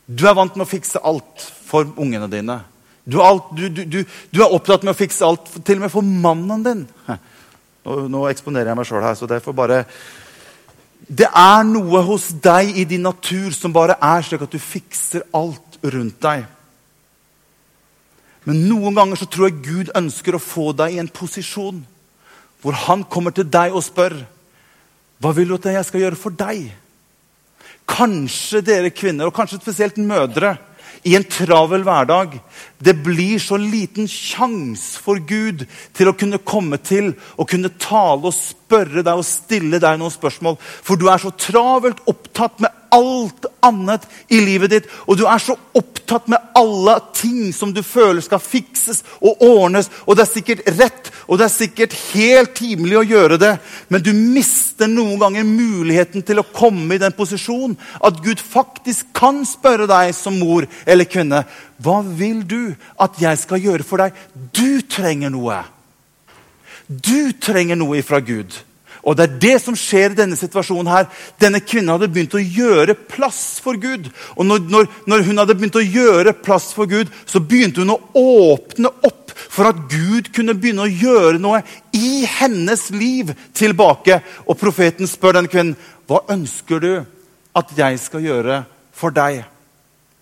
Du 0.05 0.25
er 0.27 0.35
vant 0.35 0.55
med 0.57 0.65
å 0.65 0.69
fikse 0.69 0.99
alt 0.99 1.45
for 1.65 1.87
ungene 1.95 2.27
dine. 2.27 2.59
Du 3.05 3.19
er, 3.21 3.29
alt, 3.29 3.53
du, 3.55 3.69
du, 3.69 4.01
du 4.03 4.41
er, 4.41 4.51
opptatt 4.51 4.83
med 4.83 4.95
å 4.95 4.97
fikse 4.97 5.25
alt, 5.25 5.47
til 5.63 5.77
og 5.77 5.85
med 5.85 5.93
for 5.93 6.05
mannen 6.05 6.65
din. 6.65 6.83
Nå, 7.85 8.05
nå 8.09 8.25
eksponerer 8.31 8.71
jeg 8.71 8.79
meg 8.79 8.87
sjøl 8.89 9.05
her, 9.05 9.17
så 9.17 9.29
derfor 9.29 9.53
bare 9.53 9.83
Det 11.05 11.27
er 11.29 11.65
noe 11.69 12.01
hos 12.07 12.31
deg 12.41 12.77
i 12.81 12.85
din 12.89 13.05
natur 13.05 13.53
som 13.53 13.73
bare 13.73 13.97
er 14.01 14.25
slik 14.25 14.41
at 14.41 14.53
du 14.53 14.57
fikser 14.57 15.25
alt 15.37 15.77
rundt 15.83 16.17
deg. 16.25 16.47
Men 18.45 18.63
noen 18.69 18.95
ganger 18.97 19.19
så 19.19 19.27
tror 19.29 19.49
jeg 19.49 19.61
Gud 19.65 19.91
ønsker 19.97 20.37
å 20.37 20.41
få 20.41 20.71
deg 20.77 20.95
i 20.95 21.01
en 21.01 21.11
posisjon 21.11 21.83
hvor 22.65 22.77
han 22.87 23.03
kommer 23.05 23.33
til 23.35 23.45
deg 23.45 23.75
og 23.77 23.83
spør 23.85 24.15
hva 25.21 25.31
vil 25.37 25.51
du 25.51 25.55
at 25.55 25.67
jeg 25.69 25.85
skal 25.87 26.01
gjøre 26.01 26.19
for 26.19 26.33
deg. 26.33 26.71
Kanskje 27.85 28.63
dere 28.65 28.89
kvinner, 28.93 29.29
og 29.29 29.35
kanskje 29.37 29.61
spesielt 29.61 29.97
mødre, 30.01 30.55
i 31.05 31.13
en 31.15 31.25
travel 31.29 31.85
hverdag. 31.85 32.39
Det 32.81 32.95
blir 33.05 33.39
så 33.39 33.57
liten 33.61 34.09
sjanse 34.09 34.99
for 35.01 35.21
Gud 35.21 35.65
til 35.95 36.09
å 36.09 36.15
kunne 36.17 36.41
komme 36.41 36.81
til 36.81 37.13
og 37.37 37.49
kunne 37.51 37.73
tale 37.79 38.31
og 38.31 38.33
spørre 38.33 38.64
deg 38.69 39.11
og 39.13 39.25
stille 39.27 39.79
deg 39.79 39.99
noen 39.99 40.13
spørsmål. 40.13 40.57
For 40.59 40.97
du 40.99 41.07
er 41.09 41.21
så 41.21 41.31
travelt 41.31 42.01
opptatt 42.09 42.59
med 42.63 42.73
alt 42.95 43.45
annet 43.65 44.05
i 44.31 44.39
livet 44.39 44.71
ditt. 44.71 44.89
Og 45.07 45.19
du 45.19 45.25
er 45.27 45.41
så 45.41 45.55
opptatt 45.75 46.29
med 46.31 46.39
alle 46.55 46.99
ting 47.15 47.51
som 47.53 47.73
du 47.73 47.83
føler 47.83 48.21
skal 48.23 48.41
fikses 48.43 49.03
og 49.21 49.41
ordnes. 49.43 49.91
Og 50.05 50.15
det 50.15 50.25
er 50.25 50.33
sikkert 50.33 50.65
rett 50.79 51.11
og 51.27 51.39
det 51.39 51.47
er 51.47 51.53
sikkert 51.53 51.95
helt 52.13 52.53
timelig 52.57 52.99
å 52.99 53.05
gjøre 53.07 53.39
det. 53.41 53.53
Men 53.89 54.03
du 54.05 54.11
mister 54.13 54.89
noen 54.89 55.17
ganger 55.21 55.47
muligheten 55.47 56.25
til 56.25 56.41
å 56.41 56.47
komme 56.53 56.95
i 56.95 57.01
den 57.01 57.15
posisjonen 57.17 57.77
at 58.05 58.21
Gud 58.23 58.41
faktisk 58.41 59.09
kan 59.17 59.41
spørre 59.49 59.89
deg 59.89 60.13
som 60.15 60.37
mor 60.39 60.67
eller 60.85 61.09
kvinne 61.09 61.45
hva 61.83 61.99
vil 62.05 62.45
du 62.47 62.75
at 63.01 63.17
jeg 63.19 63.41
skal 63.41 63.59
gjøre 63.59 63.83
for 63.87 63.99
deg? 63.99 64.13
Du 64.55 64.79
trenger 64.87 65.33
noe. 65.33 65.63
Du 66.87 67.33
trenger 67.41 67.77
noe 67.79 67.99
ifra 67.99 68.19
Gud. 68.21 68.53
Og 69.05 69.13
det 69.17 69.25
er 69.25 69.37
det 69.41 69.55
som 69.61 69.75
skjer 69.77 70.13
i 70.13 70.17
denne 70.17 70.37
situasjonen. 70.37 70.89
her. 70.89 71.05
Denne 71.41 71.61
kvinnen 71.61 71.93
hadde 71.93 72.09
begynt 72.09 72.33
å 72.33 72.41
gjøre 72.41 72.95
plass 72.95 73.59
for 73.61 73.77
Gud. 73.77 74.09
Og 74.35 74.45
når, 74.45 74.65
når, 74.65 74.87
når, 75.05 75.25
hun 75.27 75.37
hadde 75.37 75.55
begynt 75.55 75.77
å 75.77 75.85
gjøre 75.85 76.33
plass 76.33 76.71
for 76.73 76.89
Gud, 76.89 77.11
så 77.25 77.39
begynte 77.39 77.85
hun 77.85 77.93
å 77.93 78.01
åpne 78.17 78.89
opp 79.05 79.33
for 79.35 79.69
at 79.69 79.83
Gud 79.91 80.31
kunne 80.33 80.55
begynne 80.57 80.87
å 80.87 80.91
gjøre 80.91 81.41
noe 81.41 81.61
i 81.93 82.25
hennes 82.25 82.89
liv 82.89 83.33
tilbake. 83.53 84.21
Og 84.49 84.57
profeten 84.57 85.07
spør 85.07 85.37
denne 85.37 85.53
kvinnen, 85.53 85.75
'Hva 86.07 86.25
ønsker 86.29 86.79
du 86.79 87.05
at 87.55 87.77
jeg 87.77 87.99
skal 87.99 88.21
gjøre 88.21 88.65
for 88.91 89.09
deg?' 89.09 89.45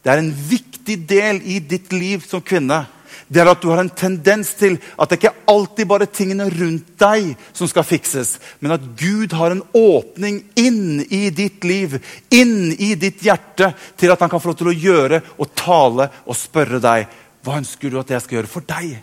Det 0.04 0.12
er 0.12 0.20
en 0.20 0.36
viktig 0.36 1.08
del 1.08 1.40
i 1.48 1.60
ditt 1.60 1.94
liv 1.94 2.24
som 2.28 2.42
kvinne 2.42 2.86
det 3.28 3.42
er 3.42 3.52
at 3.52 3.62
du 3.62 3.70
har 3.72 3.82
en 3.82 3.92
tendens 3.92 4.54
til 4.60 4.78
at 4.98 5.10
det 5.10 5.20
ikke 5.20 5.34
alltid 5.52 5.90
bare 5.90 6.10
tingene 6.10 6.50
rundt 6.52 6.94
deg 7.02 7.32
som 7.56 7.70
skal 7.70 7.86
fikses, 7.88 8.36
men 8.60 8.76
at 8.76 8.86
Gud 9.00 9.36
har 9.38 9.56
en 9.56 9.64
åpning 9.78 10.42
inn 10.60 11.02
i 11.10 11.28
ditt 11.36 11.66
liv, 11.68 11.98
inn 12.34 12.74
i 12.74 12.94
ditt 13.00 13.24
hjerte, 13.26 13.74
til 13.98 14.14
at 14.14 14.22
han 14.24 14.32
kan 14.32 14.44
få 14.44 14.52
lov 14.52 14.60
til 14.62 14.74
å 14.74 14.78
gjøre 14.86 15.24
og 15.38 15.56
tale 15.58 16.10
og 16.26 16.38
spørre 16.38 16.82
deg 16.84 17.10
hva 17.44 17.58
ønsker 17.60 17.92
du 17.92 18.00
at 18.00 18.14
jeg 18.14 18.24
skal 18.24 18.40
gjøre 18.40 18.52
for 18.52 18.66
deg. 18.68 18.94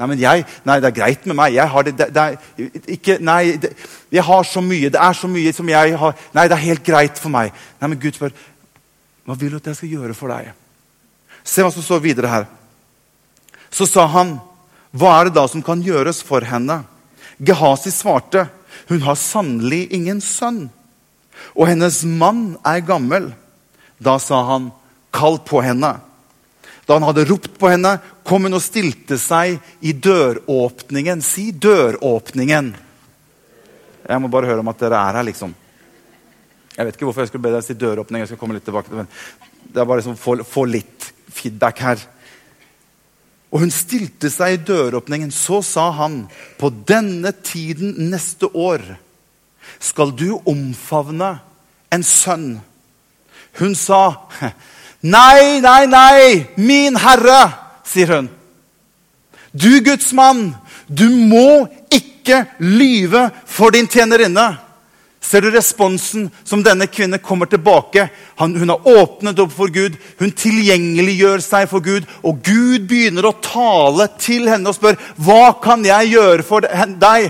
Nei, 0.00 0.06
men 0.08 0.20
jeg, 0.22 0.46
nei, 0.64 0.78
det 0.80 0.88
er 0.88 0.96
greit 0.96 1.26
med 1.28 1.36
meg. 1.36 1.52
Jeg 1.52 1.68
har, 1.68 1.84
det, 1.84 2.06
det, 2.16 2.22
det 2.56 2.84
ikke, 2.94 3.18
nei, 3.20 3.58
det, 3.60 3.74
jeg 4.08 4.24
har 4.24 4.46
så 4.48 4.62
mye. 4.64 4.88
Det 4.88 4.96
er 4.96 5.18
så 5.18 5.28
mye 5.28 5.52
som 5.52 5.68
jeg 5.68 5.98
har 6.00 6.22
Nei, 6.32 6.46
det 6.48 6.56
er 6.56 6.62
helt 6.70 6.86
greit 6.86 7.20
for 7.20 7.32
meg. 7.34 7.52
Nei, 7.82 7.90
men 7.92 8.00
Gud 8.00 8.16
spør 8.16 8.32
hva 9.28 9.36
vil 9.36 9.52
du 9.52 9.58
at 9.58 9.68
jeg 9.68 9.76
skal 9.76 9.92
gjøre 9.98 10.16
for 10.16 10.32
deg. 10.32 10.54
Se 11.44 11.60
hva 11.60 11.68
som 11.74 11.84
står 11.84 12.00
videre 12.02 12.32
her. 12.32 12.48
Så 13.70 13.86
sa 13.86 14.06
han, 14.06 14.40
'Hva 14.92 15.20
er 15.20 15.24
det 15.24 15.34
da 15.34 15.46
som 15.46 15.62
kan 15.62 15.82
gjøres 15.82 16.22
for 16.22 16.40
henne?' 16.40 16.84
Gehazi 17.40 17.90
svarte, 17.90 18.48
'Hun 18.88 19.00
har 19.00 19.14
sannelig 19.14 19.92
ingen 19.92 20.20
sønn.' 20.20 20.70
Og 21.56 21.66
hennes 21.68 22.04
mann 22.04 22.56
er 22.64 22.80
gammel. 22.80 23.32
Da 24.02 24.18
sa 24.18 24.44
han, 24.44 24.72
'Kall 25.12 25.38
på 25.38 25.62
henne.' 25.62 26.00
Da 26.86 26.94
han 26.98 27.06
hadde 27.06 27.28
ropt 27.30 27.58
på 27.58 27.68
henne, 27.70 28.00
kom 28.26 28.42
hun 28.42 28.54
og 28.58 28.62
stilte 28.62 29.14
seg 29.14 29.60
i 29.80 29.92
døråpningen. 29.92 31.22
Si 31.22 31.52
døråpningen. 31.52 32.74
Jeg 34.08 34.20
må 34.20 34.30
bare 34.32 34.46
høre 34.50 34.58
om 34.58 34.72
at 34.72 34.80
dere 34.80 34.98
er 34.98 35.20
her, 35.20 35.26
liksom. 35.28 35.54
Jeg 36.76 36.86
vet 36.86 36.96
ikke 36.96 37.06
hvorfor 37.06 37.22
jeg 37.22 37.30
skulle 37.30 37.46
be 37.46 37.52
deg 37.54 37.62
si 37.62 37.76
døråpning. 37.78 38.24
jeg 38.24 38.32
skal 38.32 38.40
komme 38.40 38.56
litt 38.56 38.66
tilbake. 38.66 38.90
Men 38.90 39.06
det 39.70 39.78
er 39.78 39.86
bare 39.86 40.00
liksom 40.00 40.16
få, 40.18 40.40
få 40.42 40.64
litt 40.66 41.12
feedback 41.30 41.78
her. 41.78 42.02
Og 43.50 43.64
hun 43.64 43.72
stilte 43.74 44.30
seg 44.30 44.54
i 44.54 44.62
døråpningen. 44.68 45.32
Så 45.34 45.60
sa 45.66 45.90
han, 45.98 46.24
på 46.58 46.70
denne 46.86 47.32
tiden 47.42 47.96
neste 48.10 48.50
år 48.54 48.84
skal 49.82 50.14
du 50.14 50.38
omfavne 50.48 51.36
en 51.90 52.04
sønn. 52.06 52.60
Hun 53.58 53.74
sa, 53.74 54.30
nei, 55.16 55.58
nei, 55.64 55.82
nei, 55.90 56.22
min 56.60 56.98
herre, 57.00 57.42
sier 57.86 58.14
hun. 58.14 58.30
Du 59.50 59.80
Guds 59.82 60.12
mann, 60.14 60.52
du 60.86 61.08
må 61.10 61.66
ikke 61.90 62.44
lyve 62.62 63.28
for 63.50 63.74
din 63.74 63.90
tjenerinne. 63.90 64.52
Ser 65.30 65.44
du 65.44 65.52
responsen 65.54 66.24
som 66.42 66.62
denne 66.66 66.88
kvinnen 66.90 67.22
kommer 67.22 67.46
tilbake? 67.46 68.08
Han, 68.40 68.56
hun 68.58 68.72
har 68.72 68.88
åpnet 68.98 69.38
opp 69.38 69.52
for 69.54 69.70
Gud, 69.70 69.94
hun 70.18 70.32
tilgjengeliggjør 70.34 71.44
seg 71.44 71.68
for 71.70 71.84
Gud. 71.84 72.08
Og 72.26 72.40
Gud 72.42 72.88
begynner 72.90 73.28
å 73.28 73.36
tale 73.38 74.08
til 74.18 74.50
henne 74.50 74.72
og 74.72 74.74
spør 74.74 74.98
hva 75.22 75.52
kan 75.62 75.86
jeg 75.86 76.16
gjøre 76.16 76.46
for 76.48 76.66
deg. 76.66 77.28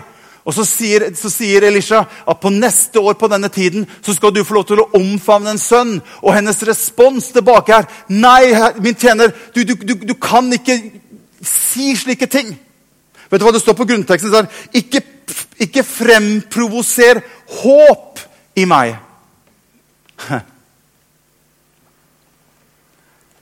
Og 0.49 0.57
så 0.57 0.65
sier, 0.65 1.11
så 1.13 1.29
sier, 1.29 1.67
Elisha 1.69 2.01
at 2.01 2.41
på 2.41 2.49
neste 2.55 3.03
år 3.05 3.19
på 3.21 3.29
denne 3.29 3.51
tiden 3.53 3.85
så 4.01 4.17
skal 4.17 4.33
du 4.33 4.41
få 4.49 4.57
lov 4.57 4.65
til 4.71 4.81
å 4.81 4.89
omfavne 4.97 5.53
en 5.53 5.61
sønn. 5.61 5.99
Og 6.25 6.33
hennes 6.33 6.65
respons 6.71 7.29
tilbake 7.35 7.83
er 7.83 7.91
nei, 8.09 8.49
min 8.81 8.97
tjener, 8.97 9.35
du, 9.53 9.61
du, 9.69 9.77
du, 9.77 9.95
du 10.09 10.17
kan 10.17 10.49
ikke 10.57 10.81
si 11.45 11.93
slike 12.01 12.33
ting. 12.33 12.55
Vet 13.31 13.39
du 13.39 13.47
hva 13.47 13.53
det 13.55 13.63
står 13.63 13.77
på 13.79 13.87
grunnteksten? 13.93 14.33
Der? 14.33 14.49
Ikke, 14.75 15.05
ikke 15.63 15.85
fremprovoser 15.87 17.21
håp 17.51 18.21
i 18.59 18.65
meg. 18.69 18.97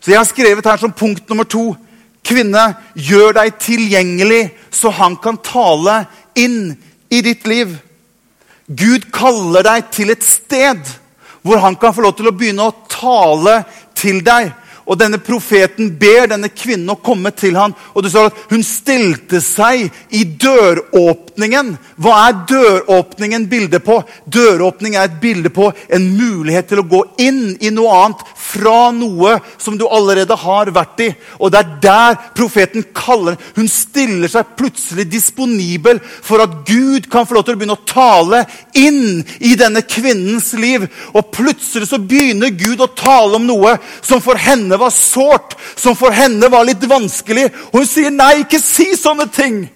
Så 0.00 0.10
jeg 0.12 0.20
har 0.20 0.28
skrevet 0.28 0.66
her 0.66 0.78
som 0.80 0.94
punkt 0.94 1.28
nummer 1.28 1.44
to 1.44 1.74
Kvinne, 2.28 2.74
gjør 2.92 3.32
deg 3.38 3.54
tilgjengelig, 3.62 4.50
så 4.74 4.90
han 4.92 5.14
kan 5.16 5.38
tale 5.40 6.02
inn 6.36 6.74
i 7.08 7.22
ditt 7.24 7.46
liv. 7.48 7.70
Gud 8.68 9.06
kaller 9.14 9.64
deg 9.64 9.86
til 9.94 10.12
et 10.12 10.26
sted 10.26 10.82
hvor 11.40 11.62
han 11.62 11.78
kan 11.80 11.94
få 11.96 12.04
lov 12.04 12.18
til 12.18 12.28
å 12.28 12.34
begynne 12.36 12.66
å 12.68 12.74
tale 12.90 13.62
til 13.96 14.20
deg. 14.26 14.50
Og 14.88 14.96
denne 14.96 15.20
profeten 15.20 15.90
ber 16.00 16.30
denne 16.30 16.48
kvinnen 16.48 16.88
å 16.94 17.00
komme 17.04 17.32
til 17.36 17.56
ham. 17.60 17.74
Og 17.92 18.04
det 18.04 18.12
står 18.12 18.30
at 18.30 18.38
hun 18.52 18.64
stilte 18.64 19.42
seg 19.44 19.90
i 20.16 20.24
døråpningen. 20.40 21.74
Hva 22.00 22.14
er 22.24 22.38
døråpningen 22.48 23.44
bilde 23.50 23.82
på? 23.84 24.00
Døråpning 24.24 24.96
er 24.96 25.10
et 25.10 25.18
bilde 25.20 25.52
på 25.52 25.68
en 25.92 26.08
mulighet 26.16 26.70
til 26.70 26.80
å 26.80 26.88
gå 26.88 27.02
inn 27.20 27.42
i 27.60 27.72
noe 27.74 27.98
annet 27.98 28.24
fra 28.48 28.88
noe 28.96 29.34
som 29.60 29.76
du 29.76 29.84
allerede 29.84 30.36
har 30.40 30.72
vært 30.72 31.04
i. 31.04 31.10
Og 31.36 31.52
det 31.52 31.60
er 31.60 31.74
der 31.82 32.18
profeten 32.36 32.86
kaller 32.96 33.36
Hun 33.56 33.68
stiller 33.68 34.30
seg 34.30 34.54
plutselig 34.56 35.04
disponibel 35.10 36.00
for 36.00 36.42
at 36.42 36.62
Gud 36.68 37.10
kan 37.12 37.26
få 37.28 37.36
lov 37.36 37.46
til 37.46 37.56
å 37.56 37.60
begynne 37.60 37.76
å 37.76 37.88
tale 37.88 38.42
inn 38.78 39.20
i 39.44 39.52
denne 39.58 39.84
kvinnens 39.84 40.52
liv. 40.58 40.86
Og 41.12 41.28
plutselig 41.34 41.90
så 41.90 42.00
begynner 42.00 42.56
Gud 42.56 42.80
å 42.80 42.90
tale 42.96 43.36
om 43.36 43.46
noe 43.48 43.76
som 44.00 44.22
for 44.24 44.38
henne 44.78 44.84
var 44.84 44.90
sårt, 44.90 45.56
som 45.76 45.96
for 45.96 46.10
henne 46.10 46.48
var 46.48 46.64
litt 46.64 46.84
vanskelig. 46.88 47.50
Og 47.72 47.80
hun 47.80 47.86
sier, 47.86 48.10
'Nei, 48.10 48.44
ikke 48.44 48.60
si 48.60 48.94
sånne 48.96 49.26
ting'. 49.26 49.68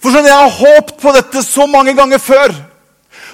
For 0.00 0.10
sånn, 0.10 0.24
Jeg 0.24 0.32
har 0.32 0.50
håpt 0.50 1.00
på 1.00 1.12
dette 1.12 1.42
så 1.42 1.66
mange 1.66 1.94
ganger 1.94 2.18
før. 2.18 2.54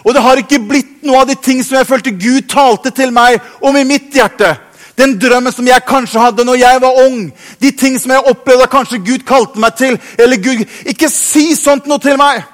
Og 0.04 0.14
det 0.14 0.23
har 0.23 0.37
ikke 0.37 0.69
blitt 0.69 1.02
noe 1.02 1.21
av 1.21 1.26
de 1.26 1.35
ting 1.35 1.62
som 1.62 1.76
jeg 1.76 1.87
følte 1.87 2.11
Gud 2.11 2.49
talte 2.49 2.90
til 2.90 3.11
meg 3.11 3.40
om 3.61 3.76
i 3.76 3.85
mitt 3.85 4.12
hjerte. 4.12 4.57
Den 4.97 5.19
drømmen 5.19 5.52
som 5.52 5.66
jeg 5.66 5.85
kanskje 5.87 6.21
hadde 6.21 6.45
når 6.45 6.57
jeg 6.57 6.80
var 6.80 7.07
ung. 7.07 7.33
De 7.61 7.71
ting 7.71 7.99
som 7.99 8.11
jeg 8.11 8.25
opplevde 8.25 8.66
kanskje 8.66 9.04
Gud 9.04 9.26
kalte 9.26 9.59
meg 9.59 9.76
til. 9.76 9.99
Eller 10.19 10.37
Gud, 10.37 10.64
Ikke 10.87 11.09
si 11.09 11.54
sånt 11.54 11.87
noe 11.87 11.99
til 11.99 12.16
meg! 12.16 12.45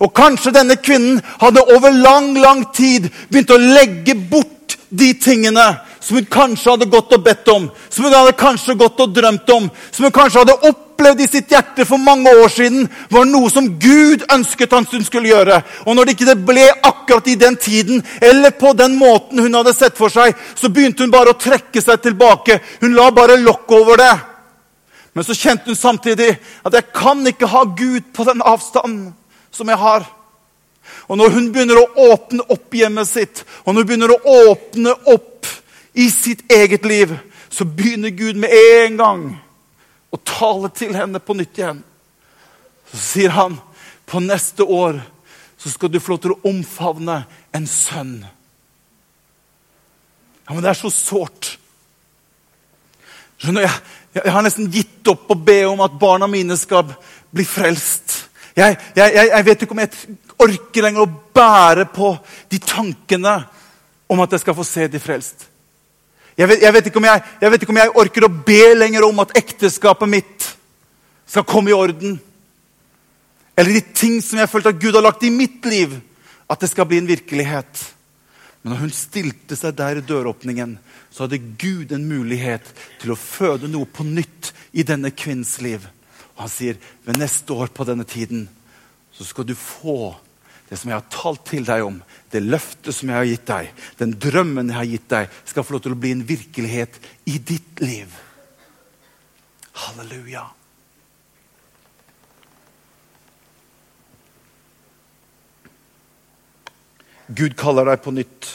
Og 0.00 0.14
kanskje 0.14 0.50
denne 0.50 0.76
kvinnen 0.76 1.20
hadde 1.40 1.62
over 1.62 1.90
lang, 1.90 2.34
lang 2.38 2.64
tid 2.74 3.10
begynt 3.30 3.50
å 3.50 3.58
legge 3.58 4.14
bort 4.14 4.54
de 4.90 5.12
tingene 5.18 5.66
som 6.04 6.18
hun 6.18 6.26
kanskje 6.28 6.74
hadde 6.74 6.90
gått 6.92 7.12
og 7.16 7.22
bedt 7.24 7.48
om, 7.48 7.70
som 7.88 8.04
hun 8.04 8.12
hadde 8.12 8.34
kanskje 8.36 8.76
gått 8.76 8.98
og 9.00 9.12
drømt 9.16 9.50
om, 9.54 9.70
som 9.90 10.04
hun 10.04 10.12
kanskje 10.12 10.42
hadde 10.42 10.56
opplevd 10.68 11.22
i 11.24 11.28
sitt 11.30 11.54
hjerte 11.54 11.86
for 11.88 12.02
mange 12.02 12.28
år 12.42 12.52
siden, 12.52 12.90
var 13.08 13.24
noe 13.24 13.48
som 13.52 13.70
Gud 13.80 14.26
ønsket 14.34 14.76
han 14.76 14.84
hun 14.90 15.06
skulle 15.06 15.32
gjøre. 15.32 15.62
Og 15.88 15.96
når 15.96 16.10
det 16.10 16.16
ikke 16.18 16.36
ble 16.44 16.66
akkurat 16.74 17.30
i 17.32 17.38
den 17.40 17.56
tiden 17.56 18.04
eller 18.20 18.52
på 18.58 18.74
den 18.76 18.98
måten 19.00 19.40
hun 19.40 19.56
hadde 19.56 19.72
sett 19.76 19.96
for 19.96 20.12
seg, 20.12 20.36
så 20.54 20.68
begynte 20.68 21.06
hun 21.06 21.14
bare 21.14 21.32
å 21.32 21.40
trekke 21.40 21.80
seg 21.80 22.04
tilbake. 22.04 22.60
Hun 22.84 22.96
la 22.98 23.08
bare 23.14 23.40
lokk 23.40 23.72
over 23.72 24.04
det. 24.04 24.12
Men 25.14 25.24
så 25.24 25.36
kjente 25.38 25.72
hun 25.72 25.78
samtidig 25.78 26.34
at 26.66 26.74
jeg 26.74 26.90
kan 26.92 27.24
ikke 27.30 27.48
ha 27.48 27.64
Gud 27.64 28.12
på 28.12 28.28
den 28.28 28.44
avstanden 28.44 29.14
som 29.54 29.72
jeg 29.72 29.80
har. 29.80 30.04
Og 31.08 31.16
når 31.16 31.32
hun 31.32 31.52
begynner 31.52 31.80
å 31.80 32.10
åpne 32.12 32.44
opp 32.52 32.74
hjemmet 32.76 33.08
sitt, 33.08 33.44
og 33.64 33.72
når 33.72 33.84
hun 33.84 33.88
begynner 33.88 34.12
å 34.12 34.40
åpne 34.50 34.92
opp 35.14 35.48
i 35.94 36.10
sitt 36.10 36.52
eget 36.52 36.84
liv, 36.84 37.16
så 37.48 37.64
begynner 37.64 38.10
Gud 38.10 38.34
med 38.34 38.50
en 38.52 38.96
gang 38.98 39.24
å 40.10 40.18
tale 40.26 40.70
til 40.74 40.94
henne 40.94 41.20
på 41.22 41.36
nytt 41.38 41.58
igjen. 41.58 41.82
Så 42.90 43.00
sier 43.02 43.34
han 43.34 43.58
på 44.10 44.22
neste 44.22 44.66
år 44.66 45.00
så 45.58 45.70
skal 45.70 45.92
du 45.92 46.00
få 46.02 46.14
lov 46.14 46.22
til 46.22 46.34
å 46.34 46.50
omfavne 46.50 47.22
en 47.54 47.66
sønn. 47.70 48.18
Ja, 50.44 50.52
Men 50.52 50.62
det 50.62 50.74
er 50.74 50.80
så 50.82 50.90
sårt. 50.92 51.54
Skjønner 53.40 53.64
jeg, 53.64 53.78
jeg, 54.18 54.32
har 54.34 54.44
nesten 54.44 54.68
gitt 54.72 55.08
opp 55.08 55.30
å 55.32 55.38
be 55.40 55.62
om 55.70 55.80
at 55.84 55.96
barna 56.00 56.28
mine 56.30 56.58
skal 56.60 56.92
bli 57.32 57.46
frelst. 57.48 58.18
Jeg, 58.54 58.76
jeg, 58.94 59.14
jeg 59.30 59.46
vet 59.46 59.64
ikke 59.64 59.74
om 59.74 59.82
jeg 59.82 60.18
orker 60.44 60.84
lenger 60.84 61.06
å 61.06 61.14
bære 61.34 61.88
på 61.94 62.12
de 62.52 62.60
tankene 62.62 63.34
om 64.10 64.20
at 64.22 64.36
jeg 64.36 64.44
skal 64.44 64.56
få 64.58 64.66
se 64.68 64.86
de 64.90 65.00
frelst. 65.02 65.48
Jeg 66.34 66.50
vet, 66.50 66.64
vet 66.74 66.88
ikke 66.90 66.98
om 66.98 67.06
jeg, 67.06 67.22
vet 67.40 67.62
ikke 67.62 67.74
om 67.74 67.78
jeg 67.78 67.96
orker 68.02 68.26
å 68.26 68.32
be 68.46 68.62
lenger 68.74 69.06
om 69.06 69.20
at 69.22 69.36
ekteskapet 69.38 70.10
mitt 70.10 70.48
skal 71.30 71.46
komme 71.46 71.70
i 71.70 71.76
orden. 71.76 72.16
Eller 73.54 73.76
de 73.76 73.82
ting 73.94 74.18
som 74.22 74.40
jeg 74.40 74.50
følte 74.50 74.72
at 74.74 74.80
Gud 74.82 74.96
har 74.96 75.04
lagt 75.04 75.22
i 75.22 75.30
mitt 75.30 75.62
liv, 75.70 75.94
at 76.50 76.60
det 76.60 76.72
skal 76.72 76.88
bli 76.90 76.98
en 77.00 77.08
virkelighet. 77.10 77.84
Men 78.62 78.74
når 78.74 78.82
hun 78.82 78.94
stilte 78.96 79.56
seg 79.58 79.76
der 79.78 80.00
i 80.00 80.06
døråpningen, 80.08 80.78
så 81.12 81.24
hadde 81.24 81.42
Gud 81.60 81.94
en 81.94 82.06
mulighet 82.08 82.66
til 83.02 83.14
å 83.14 83.20
føde 83.20 83.70
noe 83.70 83.86
på 83.86 84.06
nytt 84.08 84.50
i 84.74 84.82
denne 84.86 85.12
kvinnens 85.14 85.60
liv. 85.62 85.86
Og 86.34 86.46
han 86.46 86.50
sier 86.50 86.80
ved 87.06 87.20
neste 87.20 87.54
år 87.54 87.70
på 87.70 87.86
denne 87.86 88.06
tiden 88.08 88.48
så 89.14 89.22
skal 89.28 89.46
du 89.46 89.54
få 89.54 90.16
det 90.74 90.80
som 90.80 90.90
jeg 90.90 90.98
har 90.98 91.12
talt 91.14 91.44
til 91.46 91.66
deg 91.66 91.84
om, 91.86 92.00
det 92.34 92.42
løftet 92.42 92.96
som 92.96 93.10
jeg 93.12 93.20
har 93.20 93.28
gitt 93.28 93.46
deg, 93.46 93.68
den 94.00 94.16
drømmen 94.18 94.72
jeg 94.72 94.78
har 94.80 94.90
gitt 94.90 95.06
deg, 95.12 95.36
skal 95.46 95.66
få 95.66 95.76
lov 95.76 95.84
til 95.84 95.94
å 95.94 96.00
bli 96.02 96.10
en 96.16 96.24
virkelighet 96.26 96.98
i 97.30 97.38
ditt 97.38 97.82
liv. 97.84 98.16
Halleluja. 99.84 100.42
Gud 107.34 107.54
kaller 107.56 107.88
deg 107.88 108.02
på 108.02 108.12
nytt. 108.14 108.50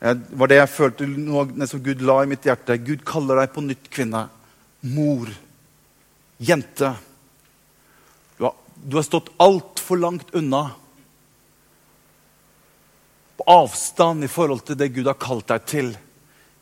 Det 0.00 0.38
var 0.40 0.50
det 0.50 0.58
jeg 0.58 0.72
følte 0.72 1.06
noe 1.08 1.68
som 1.68 1.82
Gud 1.84 2.00
la 2.04 2.22
i 2.22 2.30
mitt 2.30 2.48
hjerte. 2.48 2.78
Gud 2.80 3.04
kaller 3.06 3.42
deg 3.42 3.52
på 3.52 3.64
nytt, 3.64 3.92
kvinne. 3.92 4.24
Mor. 4.96 5.30
Jente. 6.42 6.94
Du 8.84 8.96
har, 8.96 9.02
stått 9.02 9.32
altfor 9.36 9.96
langt 9.96 10.34
unna. 10.34 10.70
På 13.36 13.44
avstand 13.46 14.24
i 14.24 14.28
forhold 14.28 14.64
til 14.66 14.78
det 14.78 14.92
Gud 14.94 15.08
har 15.08 15.18
kalt 15.20 15.48
deg 15.52 15.64
til. 15.68 15.94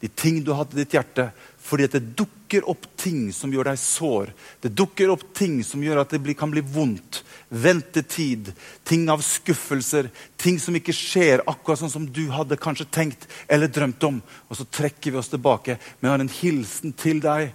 De 0.05 0.09
ting 0.09 0.43
du 0.45 0.53
har 0.53 0.65
hatt 0.65 0.75
i 0.75 0.83
ditt 0.83 0.95
hjerte. 0.97 1.31
Fordi 1.65 1.87
det 1.89 2.01
dukker 2.19 2.67
opp 2.69 2.85
ting 3.01 3.31
som 3.33 3.53
gjør 3.53 3.71
deg 3.71 3.79
sår. 3.81 4.33
Det 4.61 4.75
dukker 4.77 5.09
opp 5.15 5.23
ting 5.37 5.63
som 5.65 5.83
gjør 5.83 6.03
at 6.03 6.13
det 6.13 6.35
kan 6.37 6.53
bli 6.53 6.61
vondt. 6.61 7.23
Ventetid, 7.49 8.51
ting 8.85 9.07
av 9.09 9.23
skuffelser, 9.25 10.11
ting 10.37 10.59
som 10.61 10.77
ikke 10.77 10.93
skjer 10.93 11.45
akkurat 11.49 11.81
sånn 11.81 11.93
som 11.95 12.05
du 12.05 12.27
hadde 12.35 12.61
kanskje 12.61 12.91
tenkt 12.93 13.25
eller 13.49 13.73
drømt 13.73 14.05
om. 14.05 14.21
Og 14.51 14.61
så 14.61 14.69
trekker 14.69 15.15
vi 15.15 15.21
oss 15.23 15.33
tilbake. 15.33 15.79
Men 16.01 16.11
jeg 16.11 16.15
har 16.15 16.25
en 16.27 16.35
hilsen 16.41 16.97
til 17.01 17.25
deg 17.25 17.55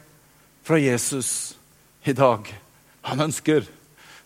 fra 0.65 0.81
Jesus 0.81 1.53
i 2.09 2.17
dag. 2.17 2.49
Han 3.11 3.27
ønsker 3.29 3.67